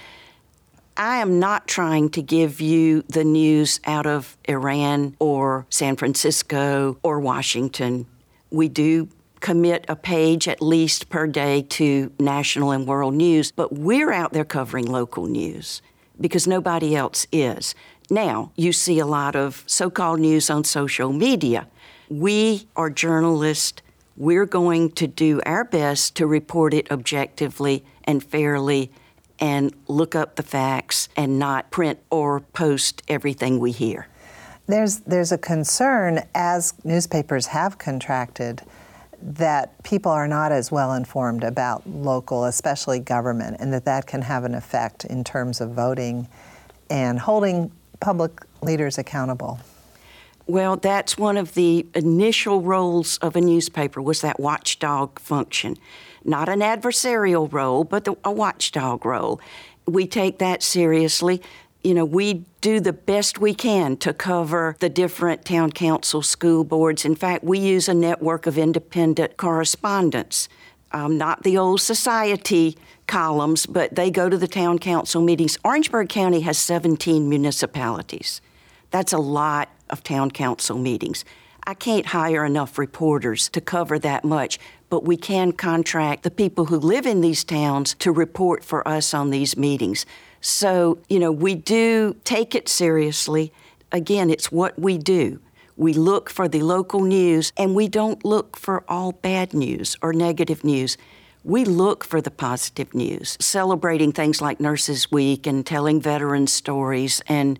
I 0.96 1.18
am 1.18 1.38
not 1.38 1.66
trying 1.66 2.10
to 2.10 2.22
give 2.22 2.60
you 2.60 3.02
the 3.08 3.24
news 3.24 3.80
out 3.84 4.06
of 4.06 4.36
Iran 4.44 5.16
or 5.18 5.66
San 5.70 5.96
Francisco 5.96 6.98
or 7.02 7.20
Washington. 7.20 8.06
We 8.50 8.68
do 8.68 9.08
commit 9.40 9.84
a 9.88 9.96
page 9.96 10.46
at 10.46 10.60
least 10.60 11.08
per 11.08 11.26
day 11.26 11.62
to 11.62 12.12
national 12.18 12.72
and 12.72 12.86
world 12.86 13.14
news, 13.14 13.50
but 13.50 13.72
we're 13.72 14.12
out 14.12 14.32
there 14.32 14.44
covering 14.44 14.86
local 14.86 15.26
news 15.26 15.80
because 16.20 16.46
nobody 16.46 16.94
else 16.94 17.26
is. 17.32 17.74
Now, 18.10 18.52
you 18.56 18.72
see 18.72 18.98
a 18.98 19.06
lot 19.06 19.36
of 19.36 19.64
so 19.66 19.88
called 19.88 20.20
news 20.20 20.50
on 20.50 20.64
social 20.64 21.12
media. 21.12 21.68
We 22.08 22.68
are 22.76 22.90
journalists. 22.90 23.80
We're 24.16 24.46
going 24.46 24.90
to 24.92 25.06
do 25.06 25.40
our 25.46 25.64
best 25.64 26.16
to 26.16 26.26
report 26.26 26.74
it 26.74 26.90
objectively 26.90 27.84
and 28.04 28.22
fairly 28.22 28.90
and 29.40 29.74
look 29.88 30.14
up 30.14 30.36
the 30.36 30.42
facts 30.42 31.08
and 31.16 31.38
not 31.38 31.70
print 31.70 31.98
or 32.10 32.40
post 32.40 33.02
everything 33.08 33.58
we 33.58 33.72
hear. 33.72 34.06
There's, 34.66 35.00
there's 35.00 35.32
a 35.32 35.38
concern 35.38 36.22
as 36.34 36.74
newspapers 36.84 37.46
have 37.46 37.78
contracted 37.78 38.62
that 39.22 39.82
people 39.82 40.12
are 40.12 40.28
not 40.28 40.52
as 40.52 40.70
well 40.70 40.94
informed 40.94 41.44
about 41.44 41.86
local, 41.88 42.44
especially 42.44 43.00
government, 43.00 43.56
and 43.60 43.72
that 43.72 43.84
that 43.84 44.06
can 44.06 44.22
have 44.22 44.44
an 44.44 44.54
effect 44.54 45.04
in 45.04 45.24
terms 45.24 45.60
of 45.60 45.72
voting 45.72 46.28
and 46.88 47.18
holding 47.18 47.70
public 48.00 48.40
leaders 48.62 48.98
accountable? 48.98 49.60
Well, 50.46 50.76
that's 50.76 51.16
one 51.16 51.36
of 51.36 51.54
the 51.54 51.86
initial 51.94 52.60
roles 52.60 53.18
of 53.18 53.36
a 53.36 53.40
newspaper 53.40 54.02
was 54.02 54.20
that 54.22 54.40
watchdog 54.40 55.20
function. 55.20 55.76
Not 56.24 56.48
an 56.48 56.60
adversarial 56.60 57.52
role, 57.52 57.84
but 57.84 58.04
the, 58.04 58.16
a 58.24 58.32
watchdog 58.32 59.04
role. 59.04 59.40
We 59.86 60.06
take 60.06 60.38
that 60.38 60.62
seriously. 60.62 61.42
You 61.82 61.94
know, 61.94 62.04
we 62.04 62.44
do 62.60 62.78
the 62.78 62.92
best 62.92 63.38
we 63.38 63.54
can 63.54 63.96
to 63.98 64.12
cover 64.12 64.76
the 64.80 64.90
different 64.90 65.44
town 65.44 65.72
council, 65.72 66.20
school 66.20 66.62
boards. 66.62 67.04
In 67.04 67.14
fact, 67.14 67.42
we 67.42 67.58
use 67.58 67.88
a 67.88 67.94
network 67.94 68.46
of 68.46 68.58
independent 68.58 69.38
correspondents, 69.38 70.48
um, 70.92 71.16
not 71.16 71.42
the 71.42 71.56
old 71.56 71.80
society 71.80 72.76
columns, 73.06 73.66
but 73.66 73.94
they 73.94 74.10
go 74.10 74.28
to 74.28 74.36
the 74.36 74.46
town 74.48 74.78
council 74.78 75.22
meetings. 75.22 75.56
Orangeburg 75.64 76.08
County 76.08 76.40
has 76.40 76.58
17 76.58 77.28
municipalities. 77.28 78.40
That's 78.90 79.12
a 79.12 79.18
lot 79.18 79.70
of 79.88 80.02
town 80.02 80.30
council 80.30 80.78
meetings. 80.78 81.24
I 81.66 81.74
can't 81.74 82.06
hire 82.06 82.44
enough 82.44 82.78
reporters 82.78 83.48
to 83.50 83.60
cover 83.60 83.98
that 83.98 84.24
much, 84.24 84.58
but 84.88 85.04
we 85.04 85.16
can 85.16 85.52
contract 85.52 86.22
the 86.22 86.30
people 86.30 86.66
who 86.66 86.78
live 86.78 87.06
in 87.06 87.20
these 87.20 87.44
towns 87.44 87.94
to 88.00 88.12
report 88.12 88.64
for 88.64 88.86
us 88.86 89.14
on 89.14 89.30
these 89.30 89.56
meetings. 89.56 90.06
So, 90.40 90.98
you 91.08 91.18
know, 91.18 91.30
we 91.30 91.54
do 91.54 92.16
take 92.24 92.54
it 92.54 92.68
seriously. 92.68 93.52
Again, 93.92 94.30
it's 94.30 94.50
what 94.50 94.78
we 94.78 94.98
do. 94.98 95.40
We 95.76 95.92
look 95.92 96.28
for 96.28 96.48
the 96.48 96.62
local 96.62 97.00
news 97.00 97.52
and 97.56 97.74
we 97.74 97.88
don't 97.88 98.24
look 98.24 98.56
for 98.56 98.84
all 98.88 99.12
bad 99.12 99.54
news 99.54 99.96
or 100.02 100.12
negative 100.12 100.64
news. 100.64 100.96
We 101.42 101.64
look 101.64 102.04
for 102.04 102.20
the 102.20 102.30
positive 102.30 102.94
news, 102.94 103.38
celebrating 103.40 104.12
things 104.12 104.42
like 104.42 104.60
Nurses 104.60 105.10
Week 105.10 105.46
and 105.46 105.64
telling 105.64 106.00
veteran 106.00 106.46
stories 106.48 107.22
and 107.26 107.58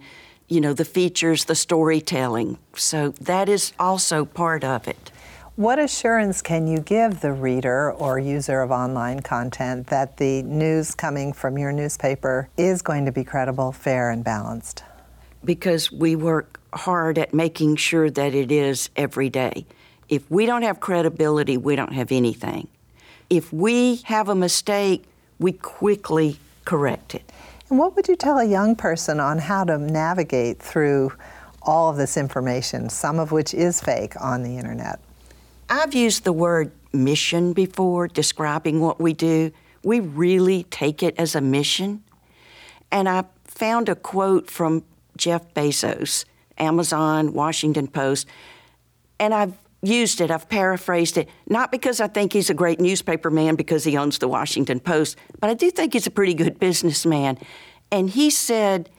you 0.51 0.61
know, 0.61 0.75
the 0.75 0.85
features, 0.85 1.45
the 1.45 1.55
storytelling. 1.55 2.59
So 2.75 3.11
that 3.21 3.49
is 3.49 3.73
also 3.79 4.25
part 4.25 4.65
of 4.65 4.89
it. 4.89 5.13
What 5.55 5.79
assurance 5.79 6.43
can 6.43 6.67
you 6.67 6.81
give 6.81 7.21
the 7.21 7.33
reader 7.33 7.93
or 7.93 8.19
user 8.19 8.61
of 8.61 8.71
online 8.71 9.21
content 9.21 9.87
that 9.87 10.17
the 10.17 10.43
news 10.43 10.95
coming 10.95 11.33
from 11.33 11.57
your 11.57 11.71
newspaper 11.71 12.49
is 12.57 12.83
going 12.83 13.05
to 13.05 13.13
be 13.13 13.23
credible, 13.23 13.71
fair, 13.71 14.11
and 14.11 14.25
balanced? 14.25 14.83
Because 15.45 15.93
we 15.93 16.17
work 16.17 16.59
hard 16.73 17.17
at 17.17 17.33
making 17.33 17.77
sure 17.77 18.11
that 18.11 18.35
it 18.35 18.51
is 18.51 18.91
every 18.97 19.31
day. 19.31 19.67
If 20.09 20.29
we 20.31 20.47
don't 20.47 20.63
have 20.63 20.81
credibility, 20.81 21.57
we 21.57 21.77
don't 21.77 21.93
have 21.93 22.11
anything. 22.11 22.67
If 23.29 23.53
we 23.53 23.97
have 24.05 24.29
a 24.29 24.35
mistake, 24.35 25.05
we 25.39 25.53
quickly 25.53 26.39
correct 26.65 27.15
it. 27.15 27.30
And 27.71 27.79
what 27.79 27.95
would 27.95 28.09
you 28.09 28.17
tell 28.17 28.39
a 28.39 28.45
young 28.45 28.75
person 28.75 29.21
on 29.21 29.39
how 29.39 29.63
to 29.65 29.79
navigate 29.79 30.59
through 30.59 31.13
all 31.63 31.89
of 31.89 31.97
this 31.97 32.17
information, 32.17 32.91
some 32.91 33.21
of 33.21 33.31
which 33.31 33.55
is 33.55 33.81
fake 33.81 34.21
on 34.21 34.43
the 34.43 34.59
internet? 34.59 34.99
I've 35.69 35.95
used 35.95 36.25
the 36.25 36.33
word 36.33 36.73
mission 36.93 37.53
before 37.53 38.09
describing 38.09 38.81
what 38.81 39.01
we 39.01 39.13
do. 39.13 39.53
We 39.85 40.01
really 40.01 40.65
take 40.65 41.01
it 41.05 41.15
as 41.17 41.37
a 41.37 41.41
mission. 41.41 42.03
And 42.91 43.09
I 43.09 43.25
found 43.45 43.89
a 43.89 43.95
quote 43.95 44.51
from 44.51 44.83
Jeff 45.17 45.55
Bezos, 45.55 46.25
Amazon, 46.59 47.33
Washington 47.33 47.87
Post, 47.87 48.27
and 49.21 49.33
I've 49.33 49.55
used 49.83 50.21
it, 50.21 50.31
I've 50.31 50.49
paraphrased 50.49 51.17
it, 51.17 51.29
not 51.49 51.73
because 51.73 52.01
I 52.01 52.07
think 52.07 52.33
he's 52.33 52.51
a 52.51 52.55
great 52.55 52.81
newspaper 52.81 53.31
man 53.31 53.55
because 53.55 53.85
he 53.85 53.97
owns 53.97 54.19
the 54.19 54.29
Washington 54.29 54.81
Post, 54.81 55.17
but 55.41 55.51
I 55.51 55.55
do 55.55 55.71
think 55.71 55.95
he's 55.95 56.07
a 56.07 56.11
pretty 56.11 56.35
good 56.35 56.59
businessman. 56.59 57.39
And 57.91 58.11
he 58.11 58.31
said, 58.31 58.91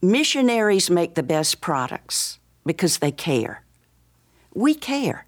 missionaries 0.00 0.90
make 0.90 1.14
the 1.14 1.22
best 1.22 1.60
products 1.60 2.38
because 2.64 2.98
they 2.98 3.12
care. 3.12 3.62
We 4.54 4.74
care. 4.74 5.26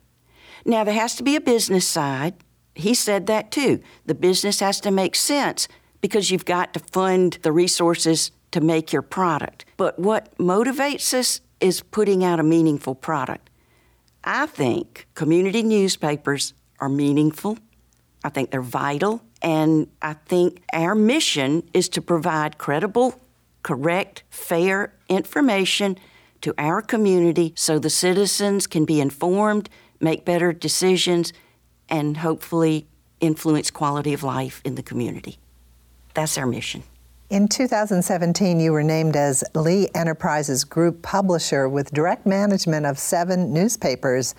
Now, 0.64 0.84
there 0.84 0.94
has 0.94 1.14
to 1.16 1.22
be 1.22 1.36
a 1.36 1.40
business 1.40 1.86
side. 1.86 2.34
He 2.74 2.94
said 2.94 3.26
that 3.26 3.50
too. 3.50 3.80
The 4.06 4.14
business 4.14 4.60
has 4.60 4.80
to 4.80 4.90
make 4.90 5.14
sense 5.14 5.68
because 6.00 6.30
you've 6.30 6.44
got 6.44 6.74
to 6.74 6.80
fund 6.80 7.38
the 7.42 7.52
resources 7.52 8.30
to 8.50 8.60
make 8.60 8.92
your 8.92 9.02
product. 9.02 9.64
But 9.76 9.98
what 9.98 10.36
motivates 10.38 11.12
us 11.14 11.40
is 11.60 11.80
putting 11.80 12.24
out 12.24 12.40
a 12.40 12.42
meaningful 12.42 12.94
product. 12.94 13.50
I 14.24 14.46
think 14.46 15.06
community 15.14 15.62
newspapers 15.62 16.54
are 16.80 16.88
meaningful. 16.88 17.58
I 18.24 18.30
think 18.30 18.50
they're 18.50 18.62
vital. 18.62 19.22
And 19.42 19.88
I 20.00 20.14
think 20.14 20.62
our 20.72 20.94
mission 20.94 21.68
is 21.74 21.90
to 21.90 22.00
provide 22.00 22.56
credible, 22.56 23.20
correct, 23.62 24.22
fair 24.30 24.94
information 25.10 25.98
to 26.40 26.54
our 26.56 26.80
community 26.80 27.52
so 27.54 27.78
the 27.78 27.90
citizens 27.90 28.66
can 28.66 28.86
be 28.86 29.00
informed, 29.00 29.68
make 30.00 30.24
better 30.24 30.52
decisions, 30.52 31.34
and 31.90 32.16
hopefully 32.16 32.86
influence 33.20 33.70
quality 33.70 34.14
of 34.14 34.22
life 34.22 34.62
in 34.64 34.74
the 34.74 34.82
community. 34.82 35.38
That's 36.14 36.38
our 36.38 36.46
mission. 36.46 36.82
In 37.30 37.48
2017, 37.48 38.60
you 38.60 38.72
were 38.72 38.82
named 38.82 39.16
as 39.16 39.42
Lee 39.54 39.88
Enterprises 39.94 40.62
Group 40.62 41.00
Publisher 41.00 41.66
with 41.70 41.90
direct 41.90 42.26
management 42.26 42.84
of 42.84 42.98
seven 42.98 43.50
newspapers 43.50 44.34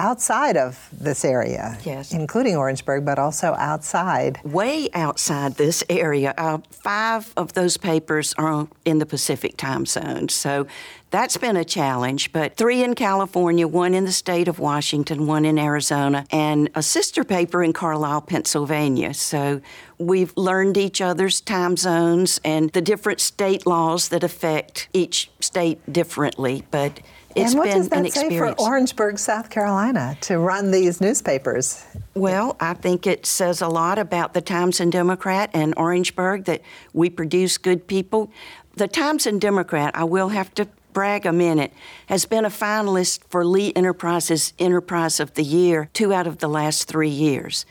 outside 0.00 0.56
of 0.56 0.88
this 0.90 1.24
area, 1.24 1.78
yes. 1.84 2.12
including 2.12 2.56
Orangeburg, 2.56 3.04
but 3.04 3.18
also 3.18 3.54
outside. 3.58 4.40
Way 4.44 4.88
outside 4.94 5.56
this 5.56 5.84
area. 5.90 6.32
Uh, 6.38 6.58
five 6.70 7.32
of 7.36 7.52
those 7.52 7.76
papers 7.76 8.34
are 8.38 8.66
in 8.84 8.98
the 8.98 9.06
Pacific 9.06 9.58
time 9.58 9.84
zone. 9.84 10.30
So 10.30 10.66
that's 11.10 11.36
been 11.36 11.56
a 11.56 11.64
challenge, 11.64 12.32
but 12.32 12.56
three 12.56 12.82
in 12.82 12.94
California, 12.94 13.68
one 13.68 13.94
in 13.94 14.04
the 14.04 14.12
state 14.12 14.48
of 14.48 14.58
Washington, 14.58 15.26
one 15.26 15.44
in 15.44 15.58
Arizona, 15.58 16.24
and 16.30 16.70
a 16.74 16.82
sister 16.82 17.22
paper 17.22 17.62
in 17.62 17.72
Carlisle, 17.72 18.22
Pennsylvania. 18.22 19.12
So 19.12 19.60
we've 19.98 20.32
learned 20.36 20.76
each 20.76 21.00
other's 21.00 21.40
time 21.42 21.76
zones 21.76 22.40
and 22.42 22.70
the 22.70 22.80
different 22.80 23.20
state 23.20 23.66
laws 23.66 24.08
that 24.08 24.24
affect 24.24 24.88
each 24.94 25.30
state 25.40 25.80
differently, 25.92 26.64
but 26.70 27.00
it's 27.36 27.52
and 27.52 27.58
what 27.58 27.68
been 27.68 27.78
does 27.78 27.88
that 27.90 28.04
an 28.04 28.10
say 28.10 28.36
for 28.36 28.52
Orangeburg, 28.60 29.18
South 29.18 29.50
Carolina, 29.50 30.16
to 30.22 30.38
run 30.38 30.70
these 30.70 31.00
newspapers? 31.00 31.84
Well, 32.14 32.56
I 32.58 32.74
think 32.74 33.06
it 33.06 33.24
says 33.24 33.60
a 33.62 33.68
lot 33.68 33.98
about 33.98 34.34
the 34.34 34.40
Times 34.40 34.80
and 34.80 34.90
Democrat 34.90 35.50
and 35.54 35.72
Orangeburg 35.76 36.44
that 36.46 36.62
we 36.92 37.08
produce 37.08 37.56
good 37.56 37.86
people. 37.86 38.32
The 38.74 38.88
Times 38.88 39.26
and 39.26 39.40
Democrat, 39.40 39.94
I 39.94 40.04
will 40.04 40.30
have 40.30 40.52
to 40.54 40.66
brag 40.92 41.24
a 41.24 41.32
minute, 41.32 41.72
has 42.06 42.26
been 42.26 42.44
a 42.44 42.50
finalist 42.50 43.20
for 43.28 43.44
Lee 43.44 43.72
Enterprises 43.76 44.52
Enterprise 44.58 45.20
of 45.20 45.34
the 45.34 45.44
Year 45.44 45.88
two 45.92 46.12
out 46.12 46.26
of 46.26 46.38
the 46.38 46.48
last 46.48 46.88
three 46.88 47.08
years. 47.08 47.64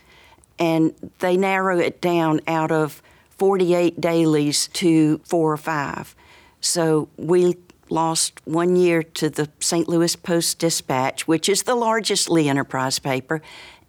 And 0.58 0.94
they 1.20 1.36
narrow 1.36 1.80
it 1.80 2.02
down 2.02 2.42
out 2.48 2.72
of 2.72 3.02
48 3.38 4.00
dailies 4.00 4.68
to 4.68 5.20
four 5.20 5.52
or 5.54 5.58
five. 5.58 6.16
So 6.62 7.08
we 7.18 7.56
lost 7.92 8.40
one 8.46 8.76
year 8.76 9.04
to 9.04 9.30
the 9.30 9.50
St. 9.60 9.88
Louis 9.88 10.16
Post 10.16 10.60
Dispatch, 10.60 11.28
which 11.28 11.50
is 11.50 11.64
the 11.64 11.76
largest 11.76 12.30
Lee 12.30 12.50
Enterprise 12.50 13.00
paper, 13.00 13.42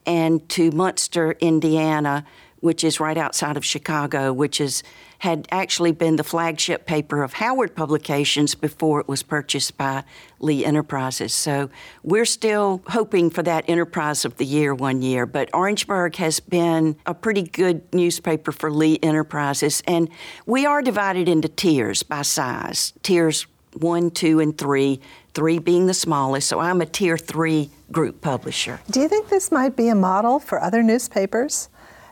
and 0.07 0.49
to 0.51 0.71
Munster, 0.71 1.33
Indiana, 1.41 2.25
which 2.61 2.85
is 2.85 3.01
right 3.01 3.17
outside 3.17 3.57
of 3.57 3.65
Chicago, 3.65 4.33
which 4.33 4.61
is 4.61 4.83
had 5.21 5.47
actually 5.51 5.93
been 5.93 6.17
the 6.17 6.25
flagship 6.25 6.87
paper 6.87 7.23
of 7.23 7.35
Howard 7.35 7.77
Publications 7.77 8.55
before 8.55 9.01
it 9.01 9.09
was 9.09 9.23
purchased 9.23 9.77
by 9.77 10.03
Lee 10.39 10.65
Enterprises. 10.65 11.35
So 11.35 11.69
we're 12.03 12.25
still 12.25 12.83
hoping 12.87 13.29
for 13.29 13.43
that 13.43 13.69
Enterprise 13.69 14.25
of 14.25 14.39
the 14.39 14.47
Year 14.47 14.75
one 14.75 15.03
year. 15.03 15.27
But 15.27 15.51
Orangeburg 15.53 16.17
has 16.17 16.41
been 16.41 16.97
a 17.05 17.13
pretty 17.13 17.43
good 17.43 17.83
newspaper 17.95 18.51
for 18.51 18.71
Lee 18.71 18.99
Enterprises, 19.03 19.83
and 19.87 20.09
we 20.47 20.65
are 20.65 20.81
divided 20.81 21.29
into 21.29 21.49
tiers 21.49 22.03
by 22.03 22.23
size. 22.23 22.95
Tiers 23.03 23.47
one, 23.75 24.11
two, 24.11 24.41
and 24.41 24.57
three, 24.57 25.01
three 25.35 25.59
being 25.59 25.87
the 25.87 25.95
smallest. 25.95 26.49
So 26.49 26.59
I'm 26.59 26.81
a 26.81 26.87
tier 26.87 27.17
three 27.17 27.71
group 27.93 28.21
publisher. 28.21 28.81
Do 28.91 29.01
you 29.01 29.09
think 29.09 29.29
this 29.29 29.51
might 29.51 29.77
be 29.77 29.89
a 29.89 29.95
model 29.95 30.39
for 30.39 30.61
other 30.61 30.83
newspapers 30.83 31.69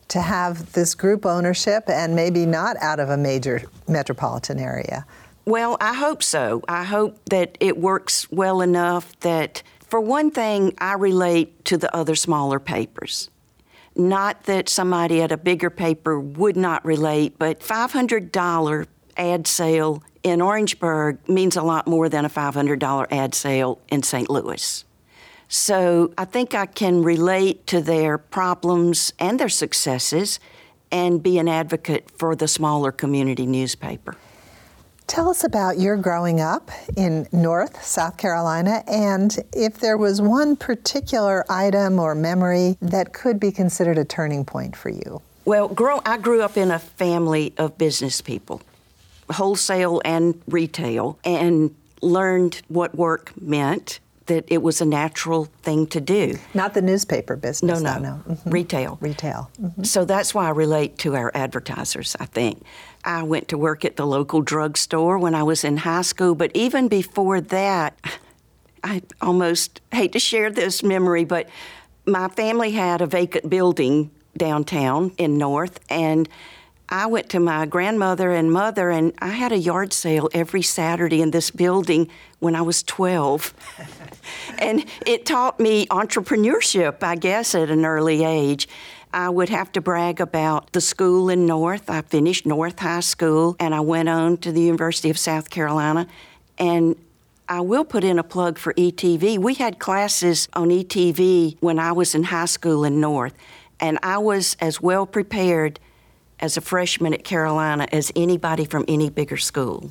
to 0.09 0.21
have 0.21 0.73
this 0.73 0.95
group 0.95 1.27
ownership 1.27 1.85
and 1.89 2.15
maybe 2.15 2.47
not 2.47 2.77
out 2.79 3.01
of 3.01 3.11
a 3.11 3.17
major 3.17 3.63
metropolitan 3.87 4.59
area? 4.59 5.05
Well, 5.45 5.77
I 5.81 5.95
hope 5.95 6.23
so. 6.23 6.63
I 6.69 6.85
hope 6.85 7.19
that 7.31 7.57
it 7.61 7.79
works 7.79 8.31
well 8.31 8.61
enough 8.61 9.19
that, 9.21 9.63
for 9.87 10.01
one 10.01 10.31
thing, 10.31 10.75
I 10.79 10.95
relate 10.95 11.65
to 11.67 11.79
the 11.79 11.95
other 11.97 12.15
smaller 12.15 12.61
papers. 12.61 13.31
Not 13.97 14.45
that 14.45 14.69
somebody 14.69 15.23
at 15.23 15.33
a 15.33 15.37
bigger 15.37 15.71
paper 15.71 16.21
would 16.21 16.57
not 16.57 16.85
relate, 16.85 17.39
but 17.39 17.61
$500 17.61 18.87
ad 19.17 19.47
sale 19.47 20.03
in 20.29 20.41
Orangeburg 20.41 21.19
means 21.29 21.57
a 21.57 21.63
lot 21.63 21.87
more 21.87 22.09
than 22.09 22.25
a 22.25 22.31
$500 22.31 23.07
ad 23.11 23.35
sale 23.35 23.81
in 23.89 24.03
St. 24.03 24.31
Louis. 24.31 24.85
So 25.49 26.13
I 26.19 26.27
think 26.27 26.55
I 26.55 26.67
can 26.67 27.03
relate 27.03 27.67
to 27.69 27.81
their 27.81 28.19
problems 28.19 29.13
and 29.19 29.41
their 29.41 29.49
successes 29.49 30.39
and 30.93 31.23
be 31.23 31.39
an 31.39 31.49
advocate 31.49 32.11
for 32.17 32.37
the 32.37 32.47
smaller 32.47 32.93
community 32.93 33.47
newspaper. 33.47 34.17
Tell 35.07 35.31
us 35.31 35.43
about 35.43 35.79
your 35.79 35.97
growing 35.97 36.39
up 36.39 36.71
in 36.95 37.27
North 37.33 37.83
South 37.83 38.19
Carolina 38.19 38.85
and 38.87 39.39
if 39.55 39.79
there 39.81 39.97
was 39.97 40.21
one 40.21 40.55
particular 40.55 41.47
item 41.49 41.99
or 41.99 42.15
memory 42.15 42.77
that 42.83 43.15
could 43.15 43.41
be 43.41 43.51
considered 43.51 43.97
a 43.97 44.05
turning 44.05 44.45
point 44.45 44.77
for 44.77 44.91
you. 44.91 45.23
Well, 45.47 45.69
grow, 45.69 46.03
I 46.05 46.19
grew 46.19 46.43
up 46.43 46.59
in 46.59 46.71
a 46.71 46.79
family 46.79 47.55
of 47.57 47.79
business 47.79 48.21
people, 48.21 48.61
wholesale 49.31 50.01
and 50.05 50.41
retail, 50.49 51.19
and 51.25 51.75
learned 52.01 52.63
what 52.69 52.95
work 52.95 53.33
meant 53.41 54.01
that 54.27 54.45
it 54.49 54.63
was 54.63 54.81
a 54.81 54.85
natural 54.85 55.47
thing 55.63 55.87
to 55.87 56.01
do. 56.01 56.39
Not 56.55 56.75
the 56.75 56.83
newspaper 56.83 57.35
business. 57.35 57.81
No, 57.81 57.95
no, 57.95 57.99
no. 57.99 58.23
Mm-hmm. 58.29 58.51
retail. 58.51 58.99
Retail. 59.01 59.51
Mm-hmm. 59.61 59.85
So 59.85 60.05
that's 60.05 60.35
why 60.35 60.47
I 60.47 60.51
relate 60.51 60.99
to 60.99 61.17
our 61.17 61.33
advertisers, 61.35 62.15
I 62.21 62.27
think. 62.27 62.63
I 63.05 63.23
went 63.23 63.49
to 63.49 63.59
work 63.59 63.85
at 63.85 63.97
the 63.97 64.07
local 64.07 64.43
drugstore 64.43 65.19
when 65.19 65.35
I 65.35 65.43
was 65.43 65.65
in 65.65 65.79
high 65.79 66.03
school, 66.03 66.35
but 66.35 66.51
even 66.55 66.89
before 66.89 67.41
that, 67.41 67.99
I 68.85 69.03
almost 69.21 69.81
hate 69.93 70.13
to 70.13 70.21
share 70.21 70.51
this 70.51 70.83
memory, 70.83 71.25
but 71.25 71.49
my 72.07 72.29
family 72.29 72.73
had 72.73 73.01
a 73.01 73.07
vacant 73.07 73.49
building 73.49 74.11
downtown 74.37 75.13
in 75.19 75.37
North, 75.39 75.81
and 75.91 76.29
I 76.91 77.07
went 77.07 77.29
to 77.31 77.41
my 77.41 77.67
grandmother 77.67 78.33
and 78.33 78.51
mother, 78.51 78.91
and 78.91 79.13
I 79.19 79.29
had 79.29 79.53
a 79.53 79.59
yard 79.59 79.93
sale 79.93 80.31
every 80.33 80.63
Saturday 80.63 81.21
in 81.21 81.33
this 81.33 81.51
building 81.51 82.09
when 82.39 82.57
I 82.57 82.63
was 82.63 82.83
12. 82.83 83.53
and 84.59 84.87
it 85.05 85.27
taught 85.27 85.61
me 85.61 85.87
entrepreneurship, 85.89 87.03
I 87.03 87.17
guess, 87.17 87.55
at 87.55 87.69
an 87.69 87.85
early 87.85 88.25
age. 88.25 88.69
I 89.13 89.29
would 89.29 89.51
have 89.51 89.71
to 89.73 89.83
brag 89.83 90.21
about 90.21 90.73
the 90.73 90.81
school 90.81 91.29
in 91.29 91.45
North. 91.45 91.91
I 91.91 92.01
finished 92.03 92.47
North 92.47 92.79
High 92.79 93.01
School 93.01 93.57
and 93.59 93.75
I 93.75 93.81
went 93.81 94.09
on 94.09 94.37
to 94.39 94.53
the 94.53 94.61
University 94.61 95.09
of 95.09 95.19
South 95.19 95.49
Carolina. 95.49 96.07
And 96.59 96.95
I 97.49 97.63
will 97.63 97.85
put 97.85 98.05
in 98.05 98.19
a 98.19 98.23
plug 98.23 98.59
for 98.59 98.75
ETV. 98.75 99.39
We 99.39 99.55
had 99.55 99.79
classes 99.79 100.49
on 100.53 100.69
ETV 100.69 101.57
when 101.61 101.79
I 101.79 101.93
was 101.93 102.15
in 102.15 102.25
high 102.25 102.45
school 102.45 102.85
in 102.85 103.01
North, 103.01 103.33
and 103.81 103.99
I 104.03 104.19
was 104.19 104.57
as 104.61 104.83
well 104.83 105.07
prepared 105.07 105.81
as 106.41 106.57
a 106.57 106.61
freshman 106.61 107.15
at 107.15 107.25
Carolina 107.25 107.87
as 107.93 108.13
anybody 108.17 108.65
from 108.65 108.85
any 108.89 109.11
bigger 109.11 109.37
school. 109.37 109.91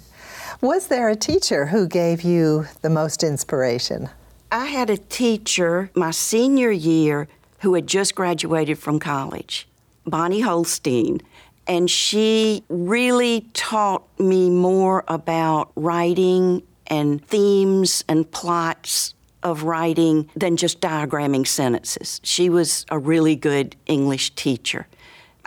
Was 0.62 0.88
there 0.88 1.10
a 1.10 1.16
teacher 1.16 1.68
who 1.68 1.88
gave 1.88 2.22
you 2.22 2.66
the 2.82 2.90
most 2.90 3.24
inspiration? 3.24 4.10
I 4.52 4.66
had 4.66 4.90
a 4.90 4.98
teacher 4.98 5.90
my 5.94 6.12
senior 6.12 6.72
year 6.72 7.28
who 7.60 7.74
had 7.74 7.88
just 7.88 8.16
graduated 8.16 8.80
from 8.80 9.00
college, 9.00 9.68
Bonnie 10.06 10.42
Holstein, 10.42 11.22
and 11.68 11.90
she 11.90 12.64
really 12.70 13.50
taught 13.54 14.04
me 14.20 14.50
more 14.50 15.04
about 15.08 15.72
writing 15.76 16.64
and 16.88 17.24
themes 17.28 18.06
and 18.08 18.30
plots 18.32 19.14
of 19.44 19.64
writing 19.64 20.30
than 20.36 20.58
just 20.58 20.80
diagramming 20.82 21.46
sentences. 21.46 22.22
She 22.24 22.50
was 22.50 22.86
a 22.90 22.98
really 22.98 23.36
good 23.36 23.76
English 23.86 24.34
teacher. 24.36 24.88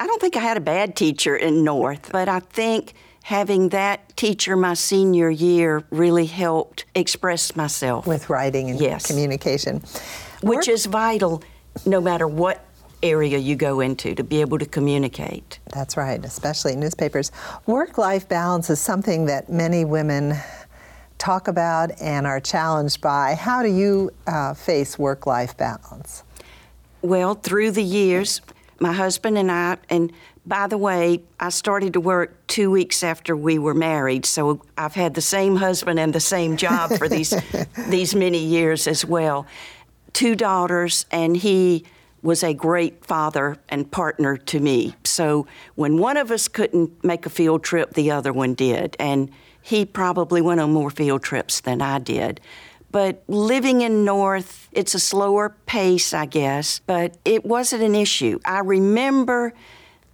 I 0.00 0.06
don't 0.06 0.18
think 0.18 0.34
I 0.34 0.40
had 0.40 0.56
a 0.56 0.62
bad 0.62 0.96
teacher 0.96 1.36
in 1.36 1.62
North, 1.62 2.10
but 2.10 2.26
I 2.26 2.40
think 2.40 2.94
having 3.22 3.68
that 3.68 4.16
teacher 4.16 4.56
my 4.56 4.72
senior 4.72 5.28
year 5.28 5.84
really 5.90 6.24
helped 6.24 6.86
express 6.94 7.54
myself. 7.54 8.06
With 8.06 8.30
writing 8.30 8.70
and 8.70 8.80
yes. 8.80 9.06
communication. 9.06 9.82
Which 10.42 10.68
is 10.68 10.86
vital 10.86 11.42
no 11.84 12.00
matter 12.00 12.26
what 12.26 12.64
area 13.02 13.36
you 13.36 13.56
go 13.56 13.80
into 13.80 14.14
to 14.14 14.24
be 14.24 14.40
able 14.40 14.58
to 14.58 14.64
communicate. 14.64 15.58
That's 15.74 15.98
right, 15.98 16.24
especially 16.24 16.76
newspapers. 16.76 17.30
Work 17.66 17.98
life 17.98 18.26
balance 18.26 18.70
is 18.70 18.80
something 18.80 19.26
that 19.26 19.50
many 19.50 19.84
women 19.84 20.34
talk 21.18 21.46
about 21.46 21.90
and 22.00 22.26
are 22.26 22.40
challenged 22.40 23.02
by. 23.02 23.34
How 23.34 23.62
do 23.62 23.68
you 23.68 24.10
uh, 24.26 24.54
face 24.54 24.98
work 24.98 25.26
life 25.26 25.58
balance? 25.58 26.22
Well, 27.02 27.34
through 27.34 27.72
the 27.72 27.82
years, 27.82 28.40
my 28.80 28.92
husband 28.92 29.38
and 29.38 29.50
I, 29.50 29.76
and 29.88 30.12
by 30.46 30.66
the 30.66 30.78
way, 30.78 31.22
I 31.38 31.50
started 31.50 31.92
to 31.92 32.00
work 32.00 32.46
two 32.46 32.70
weeks 32.70 33.02
after 33.02 33.36
we 33.36 33.58
were 33.58 33.74
married, 33.74 34.24
so 34.24 34.62
I've 34.76 34.94
had 34.94 35.14
the 35.14 35.20
same 35.20 35.56
husband 35.56 36.00
and 36.00 36.12
the 36.12 36.20
same 36.20 36.56
job 36.56 36.92
for 36.92 37.08
these 37.08 37.34
these 37.88 38.14
many 38.14 38.38
years 38.38 38.86
as 38.86 39.04
well. 39.04 39.46
Two 40.12 40.34
daughters, 40.34 41.06
and 41.10 41.36
he 41.36 41.84
was 42.22 42.42
a 42.42 42.52
great 42.52 43.04
father 43.04 43.56
and 43.68 43.90
partner 43.90 44.36
to 44.36 44.60
me. 44.60 44.94
So 45.04 45.46
when 45.74 45.98
one 45.98 46.16
of 46.16 46.30
us 46.30 46.48
couldn't 46.48 47.02
make 47.04 47.24
a 47.24 47.30
field 47.30 47.62
trip, 47.62 47.94
the 47.94 48.10
other 48.10 48.32
one 48.32 48.54
did, 48.54 48.96
and 48.98 49.30
he 49.62 49.84
probably 49.84 50.40
went 50.40 50.60
on 50.60 50.72
more 50.72 50.90
field 50.90 51.22
trips 51.22 51.60
than 51.60 51.82
I 51.82 51.98
did. 51.98 52.40
But 52.92 53.22
living 53.28 53.82
in 53.82 54.04
North, 54.04 54.68
it's 54.72 54.94
a 54.94 54.98
slower 54.98 55.54
pace, 55.66 56.12
I 56.12 56.26
guess, 56.26 56.80
but 56.86 57.16
it 57.24 57.44
wasn't 57.44 57.82
an 57.82 57.94
issue. 57.94 58.40
I 58.44 58.60
remember 58.60 59.52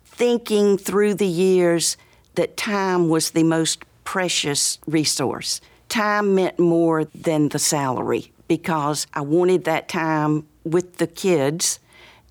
thinking 0.04 0.76
through 0.76 1.14
the 1.14 1.26
years 1.26 1.96
that 2.34 2.56
time 2.56 3.08
was 3.08 3.30
the 3.30 3.44
most 3.44 3.84
precious 4.04 4.78
resource. 4.86 5.60
Time 5.88 6.34
meant 6.34 6.58
more 6.58 7.04
than 7.04 7.48
the 7.48 7.58
salary 7.58 8.32
because 8.48 9.06
I 9.14 9.22
wanted 9.22 9.64
that 9.64 9.88
time 9.88 10.46
with 10.64 10.96
the 10.98 11.06
kids 11.06 11.80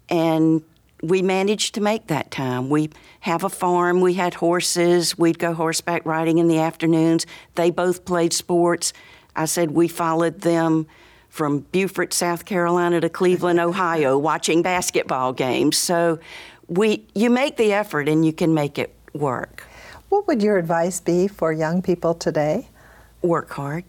and 0.09 0.63
we 1.01 1.21
managed 1.21 1.75
to 1.75 1.81
make 1.81 2.07
that 2.07 2.31
time. 2.31 2.69
We 2.69 2.89
have 3.21 3.43
a 3.43 3.49
farm, 3.49 4.01
we 4.01 4.13
had 4.13 4.35
horses, 4.35 5.17
we'd 5.17 5.39
go 5.39 5.53
horseback 5.53 6.05
riding 6.05 6.37
in 6.37 6.47
the 6.47 6.59
afternoons. 6.59 7.25
They 7.55 7.69
both 7.69 8.05
played 8.05 8.33
sports. 8.33 8.93
I 9.35 9.45
said 9.45 9.71
we 9.71 9.87
followed 9.87 10.41
them 10.41 10.87
from 11.29 11.59
Beaufort, 11.71 12.13
South 12.13 12.45
Carolina 12.45 13.01
to 13.01 13.09
Cleveland, 13.09 13.59
Ohio, 13.59 14.17
watching 14.31 14.61
basketball 14.61 15.33
games. 15.33 15.77
So 15.77 16.19
we 16.67 17.05
you 17.13 17.29
make 17.29 17.57
the 17.57 17.73
effort 17.73 18.07
and 18.07 18.25
you 18.25 18.33
can 18.33 18.53
make 18.53 18.79
it 18.79 18.95
work. 19.13 19.67
What 20.09 20.27
would 20.27 20.41
your 20.41 20.57
advice 20.57 21.01
be 21.01 21.27
for 21.27 21.51
young 21.51 21.81
people 21.81 22.13
today? 22.13 22.69
Work 23.21 23.51
hard. 23.51 23.83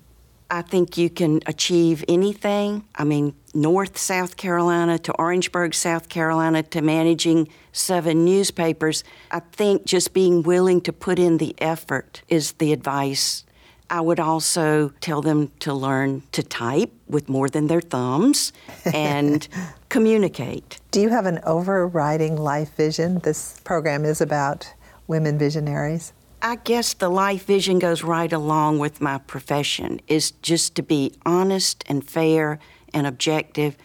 I 0.51 0.63
think 0.63 0.97
you 0.97 1.11
can 1.11 1.41
achieve 1.47 2.05
anything. 2.09 2.85
I 2.95 3.05
mean, 3.05 3.35
North 3.53 3.99
South 3.99 4.37
Carolina 4.37 4.99
to 5.01 5.13
Orangeburg, 5.15 5.75
South 5.75 6.09
Carolina 6.09 6.63
to 6.63 6.83
managing 6.83 7.49
seven 7.73 8.25
newspapers. 8.25 9.03
I 9.31 9.41
think 9.41 9.87
just 9.87 10.13
being 10.13 10.43
willing 10.43 10.81
to 10.83 10.93
put 10.93 11.19
in 11.19 11.39
the 11.39 11.55
effort 11.59 12.23
is 12.29 12.53
the 12.53 12.73
advice 12.73 13.45
I 13.89 14.01
would 14.01 14.19
also 14.19 14.89
tell 15.01 15.23
them 15.23 15.53
to 15.61 15.73
learn 15.73 16.23
to 16.33 16.43
type 16.43 16.93
with 17.09 17.29
more 17.29 17.49
than 17.49 17.69
their 17.69 17.81
thumbs 17.81 18.53
and 18.85 19.47
communicate. 19.89 20.81
Do 20.91 21.01
you 21.01 21.11
have 21.11 21.27
an 21.27 21.41
overriding 21.45 22.37
life 22.37 22.75
vision? 22.77 23.21
This 23.21 23.61
program 23.61 24.05
is 24.05 24.21
about 24.21 24.73
women 25.07 25.39
visionaries. 25.39 26.13
I 26.43 26.57
guess 26.57 26.95
the 26.95 27.09
life 27.09 27.45
vision 27.47 27.79
goes 27.79 28.03
right 28.03 28.33
along 28.33 28.79
with 28.79 29.01
my 29.01 29.19
profession 29.19 30.01
is 30.07 30.33
just 30.43 30.75
to 30.77 30.83
be 30.83 31.13
honest 31.25 31.85
and 31.89 32.09
fair 32.09 32.59
and 32.93 33.07
objective 33.07 33.77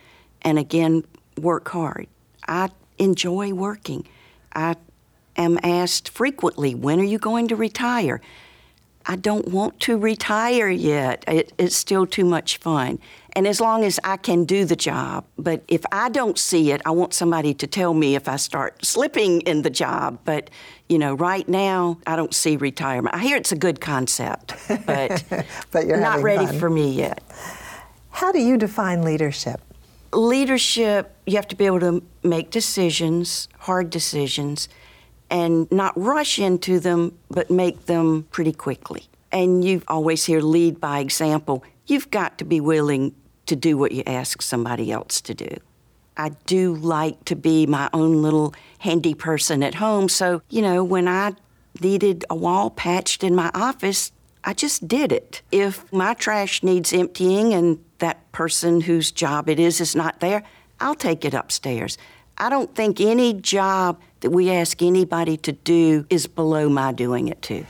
and 0.42 0.60
again 0.60 1.04
work 1.40 1.70
hard. 1.70 2.08
I 2.48 2.70
enjoy 2.98 3.54
working. 3.54 4.08
I 4.54 4.76
am 5.38 5.60
asked 5.64 6.10
frequently, 6.10 6.76
when 6.76 7.00
are 7.00 7.06
you 7.06 7.20
going 7.20 7.48
to 7.50 7.56
retire? 7.56 8.20
I 9.06 9.16
don't 9.16 9.48
want 9.48 9.80
to 9.82 9.98
retire 9.98 10.70
yet. 10.70 11.24
It, 11.28 11.54
it's 11.58 11.76
still 11.76 12.06
too 12.06 12.26
much 12.26 12.58
fun. 12.58 13.00
And 13.34 13.48
as 13.48 13.62
long 13.62 13.84
as 13.84 14.00
I 14.04 14.18
can 14.18 14.44
do 14.44 14.66
the 14.66 14.76
job, 14.76 15.26
but 15.38 15.64
if 15.68 15.84
I 15.92 16.10
don't 16.10 16.38
see 16.38 16.72
it, 16.72 16.82
I 16.86 16.92
want 16.92 17.14
somebody 17.14 17.54
to 17.56 17.68
tell 17.68 17.94
me 17.94 18.16
if 18.16 18.28
I 18.28 18.36
start 18.36 18.86
slipping 18.86 19.42
in 19.42 19.62
the 19.62 19.70
job. 19.70 20.20
But, 20.26 20.50
you 20.90 20.98
know, 20.98 21.14
right 21.14 21.48
now, 21.48 22.00
I 22.06 22.16
don't 22.16 22.34
see 22.34 22.58
retirement. 22.58 23.16
I 23.16 23.20
hear 23.20 23.38
it's 23.38 23.52
a 23.52 23.58
good 23.58 23.80
concept, 23.80 24.54
but, 24.86 25.24
but 25.72 25.88
you're 25.88 26.00
not 26.00 26.22
ready 26.22 26.46
fun. 26.46 26.60
for 26.60 26.70
me 26.70 26.92
yet. 26.92 27.24
How 28.10 28.32
do 28.32 28.40
you 28.40 28.58
define 28.58 29.04
leadership? 29.04 29.62
Leadership, 30.14 31.16
you 31.26 31.38
have 31.38 31.48
to 31.48 31.56
be 31.56 31.66
able 31.66 31.80
to 31.80 32.04
make 32.24 32.52
decisions, 32.52 33.48
hard 33.60 33.90
decisions 33.90 34.68
and 35.32 35.72
not 35.72 35.94
rush 35.96 36.38
into 36.38 36.80
them, 36.80 37.17
but 37.30 37.50
make 37.50 37.86
them 37.86 38.24
pretty 38.32 38.52
quickly. 38.52 39.06
And 39.32 39.63
you 39.63 39.82
always 39.88 40.26
hear 40.26 40.41
lead 40.41 40.80
by 40.82 41.00
example. 41.00 41.63
You've 41.88 42.12
got 42.12 42.38
to 42.39 42.46
be 42.46 42.60
willing 42.60 43.15
to 43.46 43.56
do 43.56 43.78
what 43.78 43.94
you 43.94 44.04
ask 44.06 44.41
somebody 44.41 44.91
else 44.91 45.22
to 45.22 45.34
do. 45.34 45.58
I 46.17 46.30
do 46.46 46.76
like 46.76 47.24
to 47.26 47.36
be 47.36 47.65
my 47.65 47.89
own 47.94 48.22
little 48.22 48.54
handy 48.80 49.13
person 49.13 49.63
at 49.63 49.76
home. 49.76 50.10
So, 50.10 50.41
you 50.50 50.62
know, 50.62 50.84
when 50.84 51.08
I 51.08 51.34
needed 51.80 52.26
a 52.30 52.36
wall 52.36 52.70
patched 52.70 53.24
in 53.24 53.34
my 53.34 53.50
office, 53.54 54.12
I 54.44 54.54
just 54.54 54.88
did 54.88 55.13
it. 55.13 55.41
If 55.52 55.91
my 55.94 56.13
trash 56.13 56.62
needs 56.62 56.91
emptying 56.91 57.54
and 57.54 57.84
that 58.00 58.30
person 58.34 58.82
whose 58.82 59.12
job 59.12 59.48
it 59.48 59.60
is 59.60 59.80
is 59.80 59.96
not 59.96 60.20
there, 60.20 60.44
I'll 60.82 60.96
take 60.96 61.24
it 61.24 61.34
upstairs. 61.34 61.98
I 62.41 62.49
don't 62.49 62.73
think 62.73 62.99
any 62.99 63.36
job 63.36 64.01
that 64.21 64.32
we 64.32 64.49
ask 64.49 64.82
anybody 64.82 65.38
to 65.38 65.51
do 65.51 66.08
is 66.10 66.25
below 66.25 66.69
my 66.69 66.91
doing 66.91 67.27
it 67.27 67.39
too. 67.43 67.67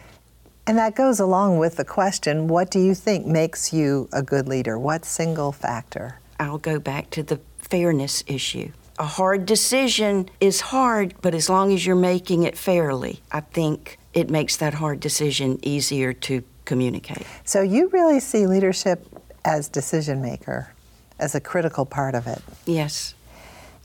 And 0.66 0.78
that 0.78 0.96
goes 0.96 1.20
along 1.20 1.58
with 1.58 1.76
the 1.76 1.84
question 1.84 2.48
what 2.48 2.72
do 2.72 2.80
you 2.80 2.96
think 2.96 3.26
makes 3.26 3.74
you 3.74 4.08
a 4.14 4.24
good 4.24 4.48
leader? 4.48 4.80
What 4.80 5.04
single 5.04 5.52
factor? 5.52 6.20
I'll 6.40 6.58
go 6.58 6.80
back 6.80 7.10
to 7.10 7.22
the 7.22 7.42
fairness 7.58 8.24
issue. 8.28 8.72
A 8.98 9.04
hard 9.04 9.46
decision 9.46 10.30
is 10.40 10.62
hard, 10.62 11.16
but 11.22 11.36
as 11.36 11.50
long 11.50 11.74
as 11.74 11.86
you're 11.86 11.98
making 11.98 12.44
it 12.44 12.58
fairly, 12.58 13.20
I 13.30 13.42
think 13.42 14.00
it 14.14 14.30
makes 14.30 14.56
that 14.58 14.76
hard 14.76 15.02
decision 15.02 15.60
easier 15.64 16.14
to 16.14 16.46
communicate. 16.64 17.28
So 17.44 17.62
you 17.62 17.90
really 17.90 18.22
see 18.22 18.48
leadership 18.48 19.06
as 19.44 19.68
decision 19.68 20.22
maker 20.22 20.72
as 21.20 21.36
a 21.36 21.42
critical 21.42 21.86
part 21.86 22.16
of 22.16 22.26
it. 22.26 22.42
Yes. 22.66 23.16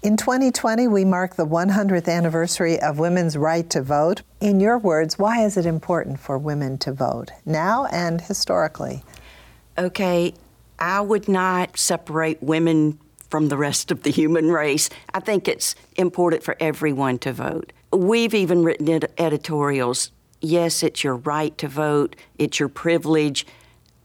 In 0.02 0.16
2020, 0.16 0.88
we 0.88 1.04
mark 1.04 1.34
the 1.36 1.46
100th 1.46 2.06
anniversary 2.06 2.78
of 2.80 2.98
women's 2.98 3.36
right 3.36 3.68
to 3.70 3.82
vote. 3.82 4.22
In 4.40 4.60
your 4.60 4.78
words, 4.78 5.18
why 5.18 5.44
is 5.44 5.56
it 5.56 5.66
important 5.66 6.20
for 6.20 6.38
women 6.38 6.78
to 6.78 6.92
vote 6.92 7.30
now 7.44 7.86
and 7.86 8.20
historically? 8.20 9.02
Okay, 9.78 10.34
I 10.78 11.00
would 11.00 11.28
not 11.28 11.78
separate 11.78 12.42
women 12.42 13.00
from 13.30 13.48
the 13.48 13.56
rest 13.56 13.90
of 13.90 14.02
the 14.02 14.10
human 14.10 14.50
race. 14.52 14.90
I 15.12 15.20
think 15.20 15.48
it's 15.48 15.74
important 15.96 16.42
for 16.42 16.56
everyone 16.60 17.18
to 17.20 17.32
vote. 17.32 17.72
We've 17.92 18.34
even 18.34 18.62
written 18.62 18.88
ed- 18.88 19.12
editorials. 19.18 20.12
Yes, 20.40 20.82
it's 20.82 21.02
your 21.02 21.16
right 21.16 21.56
to 21.58 21.68
vote, 21.68 22.14
it's 22.38 22.60
your 22.60 22.68
privilege. 22.68 23.46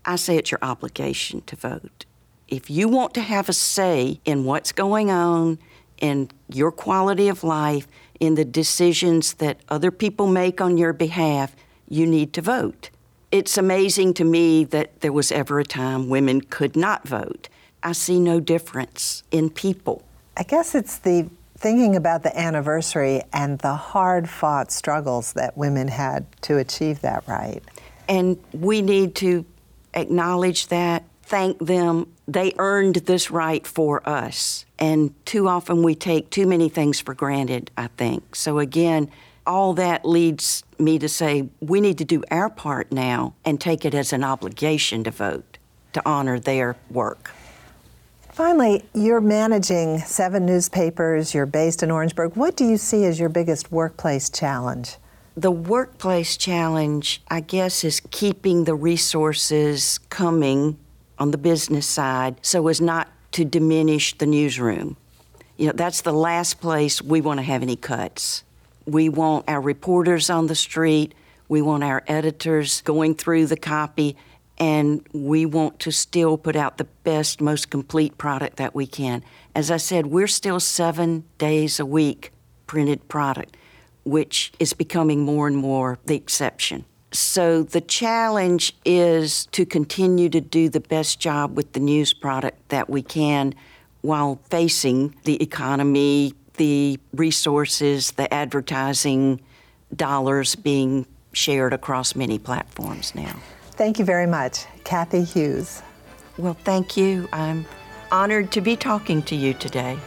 I 0.06 0.16
say 0.16 0.38
it's 0.38 0.50
your 0.50 0.60
obligation 0.64 1.42
to 1.42 1.56
vote. 1.56 2.06
If 2.48 2.70
you 2.70 2.88
want 2.88 3.14
to 3.14 3.22
have 3.22 3.50
a 3.50 3.54
say 3.54 4.20
in 4.26 4.46
what's 4.46 4.72
going 4.72 5.12
on, 5.12 5.60
in 6.02 6.30
your 6.50 6.72
quality 6.72 7.30
of 7.30 7.46
life, 7.46 7.88
in 8.20 8.36
the 8.36 8.44
decisions 8.44 9.36
that 9.36 9.62
other 9.70 9.92
people 9.92 10.28
make 10.28 10.60
on 10.60 10.78
your 10.78 10.92
behalf, 10.92 11.56
you 11.88 12.06
need 12.06 12.34
to 12.34 12.42
vote. 12.42 12.90
It's 13.32 13.58
amazing 13.58 14.16
to 14.16 14.26
me 14.26 14.66
that 14.66 15.00
there 15.00 15.14
was 15.14 15.32
ever 15.32 15.60
a 15.60 15.64
time 15.64 16.10
women 16.10 16.42
could 16.42 16.76
not 16.76 17.08
vote. 17.08 17.48
I 17.82 17.94
see 17.94 18.20
no 18.20 18.40
difference 18.42 19.24
in 19.32 19.50
people. 19.50 20.04
I 20.36 20.44
guess 20.44 20.76
it's 20.76 20.98
the 20.98 21.30
thinking 21.58 21.96
about 21.96 22.24
the 22.24 22.38
anniversary 22.38 23.22
and 23.34 23.60
the 23.60 23.76
hard 23.76 24.28
fought 24.30 24.72
struggles 24.72 25.34
that 25.34 25.56
women 25.56 25.88
had 25.88 26.26
to 26.42 26.58
achieve 26.58 27.02
that 27.02 27.24
right. 27.28 27.62
And 28.10 28.38
we 28.52 28.82
need 28.82 29.16
to 29.16 29.46
acknowledge 29.94 30.68
that, 30.68 31.04
thank 31.22 31.60
them. 31.60 32.12
They 32.32 32.54
earned 32.58 32.96
this 32.96 33.30
right 33.30 33.66
for 33.68 34.08
us. 34.08 34.66
And 34.80 35.14
too 35.26 35.50
often 35.50 35.84
we 35.84 35.96
take 35.96 36.30
too 36.30 36.48
many 36.48 36.70
things 36.70 37.00
for 37.00 37.14
granted, 37.14 37.72
I 37.78 37.88
think. 37.88 38.36
So, 38.36 38.60
again, 38.60 39.12
all 39.46 39.74
that 39.74 40.06
leads 40.06 40.64
me 40.80 40.98
to 41.00 41.10
say 41.10 41.50
we 41.60 41.82
need 41.82 41.98
to 41.98 42.06
do 42.06 42.24
our 42.32 42.50
part 42.50 42.92
now 42.92 43.34
and 43.44 43.60
take 43.60 43.84
it 43.84 43.94
as 43.94 44.14
an 44.14 44.24
obligation 44.24 45.04
to 45.04 45.12
vote 45.12 45.58
to 45.92 46.02
honor 46.06 46.40
their 46.40 46.78
work. 46.90 47.32
Finally, 48.32 48.86
you're 48.94 49.20
managing 49.20 50.00
seven 50.00 50.46
newspapers, 50.46 51.34
you're 51.34 51.46
based 51.46 51.84
in 51.84 51.92
Orangeburg. 51.92 52.38
What 52.38 52.56
do 52.56 52.66
you 52.66 52.78
see 52.78 53.04
as 53.04 53.20
your 53.20 53.28
biggest 53.28 53.74
workplace 53.74 54.30
challenge? 54.30 54.96
The 55.36 55.52
workplace 55.52 56.38
challenge, 56.38 57.22
I 57.30 57.42
guess, 57.42 57.84
is 57.84 58.02
keeping 58.12 58.64
the 58.64 58.76
resources 58.76 59.98
coming 60.10 60.78
on 61.22 61.30
the 61.30 61.38
business 61.38 61.86
side 61.86 62.36
so 62.42 62.68
as 62.68 62.82
not 62.82 63.08
to 63.32 63.46
diminish 63.46 64.18
the 64.18 64.26
newsroom. 64.26 64.98
You 65.56 65.68
know, 65.68 65.74
that's 65.74 66.02
the 66.02 66.12
last 66.12 66.60
place 66.60 67.00
we 67.00 67.22
want 67.22 67.38
to 67.38 67.44
have 67.44 67.62
any 67.62 67.76
cuts. 67.76 68.44
We 68.88 69.08
want 69.08 69.46
our 69.48 69.62
reporters 69.62 70.32
on 70.32 70.48
the 70.48 70.56
street, 70.56 71.14
we 71.48 71.62
want 71.62 71.84
our 71.84 72.04
editors 72.08 72.82
going 72.82 73.14
through 73.14 73.46
the 73.46 73.56
copy 73.56 74.18
and 74.58 75.08
we 75.14 75.46
want 75.46 75.80
to 75.82 75.92
still 75.92 76.40
put 76.40 76.56
out 76.56 76.80
the 76.80 76.88
best, 77.04 77.40
most 77.40 77.70
complete 77.70 78.18
product 78.18 78.58
that 78.58 78.74
we 78.74 78.88
can. 78.88 79.24
As 79.54 79.70
I 79.70 79.78
said, 79.78 80.08
we're 80.08 80.28
still 80.28 80.60
seven 80.60 81.24
days 81.38 81.80
a 81.80 81.86
week 81.86 82.32
printed 82.66 83.08
product, 83.08 83.56
which 84.04 84.54
is 84.60 84.74
becoming 84.74 85.22
more 85.22 85.46
and 85.48 85.58
more 85.58 86.00
the 86.06 86.16
exception. 86.16 86.86
So 87.12 87.64
the 87.64 87.82
challenge 87.82 88.74
is 88.86 89.46
to 89.48 89.66
continue 89.66 90.30
to 90.30 90.40
do 90.40 90.70
the 90.70 90.80
best 90.80 91.20
job 91.20 91.58
with 91.58 91.74
the 91.74 91.80
news 91.80 92.14
product 92.14 92.70
that 92.70 92.90
we 92.90 93.02
can 93.02 93.54
while 94.02 94.40
facing 94.50 95.16
the 95.26 95.42
economy, 95.44 96.34
the 96.56 97.00
resources, 97.14 98.12
the 98.12 98.34
advertising 98.34 99.42
dollars 99.96 100.56
being 100.56 101.06
shared 101.34 101.74
across 101.74 102.16
many 102.16 102.40
platforms 102.40 103.14
now. 103.14 103.36
Thank 103.72 104.00
you 104.00 104.06
very 104.06 104.28
much, 104.28 104.66
Kathy 104.84 105.24
Hughes. 105.24 105.82
Well, 106.38 106.58
thank 106.64 106.96
you. 106.96 107.28
I'm 107.34 107.66
honored 108.12 108.52
to 108.54 108.62
be 108.62 108.76
talking 108.76 109.22
to 109.24 109.36
you 109.36 109.54
today. 109.54 109.98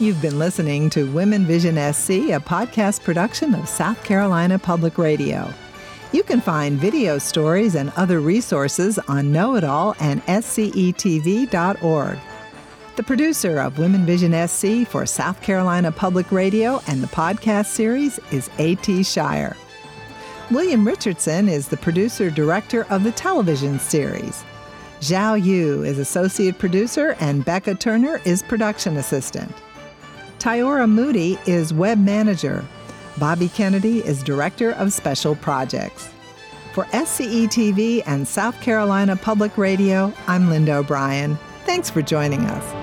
You've 0.00 0.22
been 0.22 0.38
listening 0.38 0.88
to 0.90 1.12
Women 1.12 1.44
Vision 1.44 1.74
SC, 1.74 2.32
a 2.32 2.40
podcast 2.40 3.02
production 3.02 3.54
of 3.54 3.68
South 3.68 4.02
Carolina 4.02 4.58
Public 4.58 4.96
Radio. 4.96 5.52
You 6.12 6.22
can 6.22 6.40
find 6.40 6.78
video 6.78 7.18
stories 7.18 7.74
and 7.74 7.92
other 7.98 8.20
resources 8.20 8.98
on 8.98 9.30
Know 9.30 9.56
It 9.56 9.64
All 9.64 9.94
and 10.00 10.24
scetv.org. 10.24 12.18
The 12.96 13.02
producer 13.02 13.58
of 13.60 13.78
Women 13.78 14.06
Vision 14.06 14.48
SC 14.48 14.88
for 14.88 15.04
South 15.04 15.42
Carolina 15.42 15.92
Public 15.92 16.32
Radio 16.32 16.80
and 16.86 17.02
the 17.02 17.08
podcast 17.08 17.66
series 17.66 18.18
is 18.30 18.48
A.T. 18.56 19.02
Shire. 19.02 19.54
William 20.50 20.86
Richardson 20.86 21.46
is 21.46 21.68
the 21.68 21.76
producer 21.76 22.30
director 22.30 22.86
of 22.88 23.04
the 23.04 23.12
television 23.12 23.78
series. 23.78 24.44
Zhao 25.02 25.42
Yu 25.44 25.82
is 25.82 25.98
associate 25.98 26.58
producer, 26.58 27.16
and 27.20 27.44
Becca 27.44 27.74
Turner 27.74 28.22
is 28.24 28.42
production 28.42 28.96
assistant. 28.96 29.54
Tyora 30.40 30.90
Moody 30.90 31.38
is 31.44 31.74
web 31.74 31.98
manager. 31.98 32.64
Bobby 33.18 33.48
Kennedy 33.48 33.98
is 33.98 34.22
director 34.22 34.70
of 34.72 34.90
special 34.90 35.36
projects. 35.36 36.08
For 36.72 36.84
SCETV 36.84 38.04
and 38.06 38.26
South 38.26 38.58
Carolina 38.62 39.16
Public 39.16 39.58
Radio, 39.58 40.10
I'm 40.26 40.48
Linda 40.48 40.76
O'Brien. 40.76 41.38
Thanks 41.66 41.90
for 41.90 42.00
joining 42.00 42.40
us. 42.46 42.79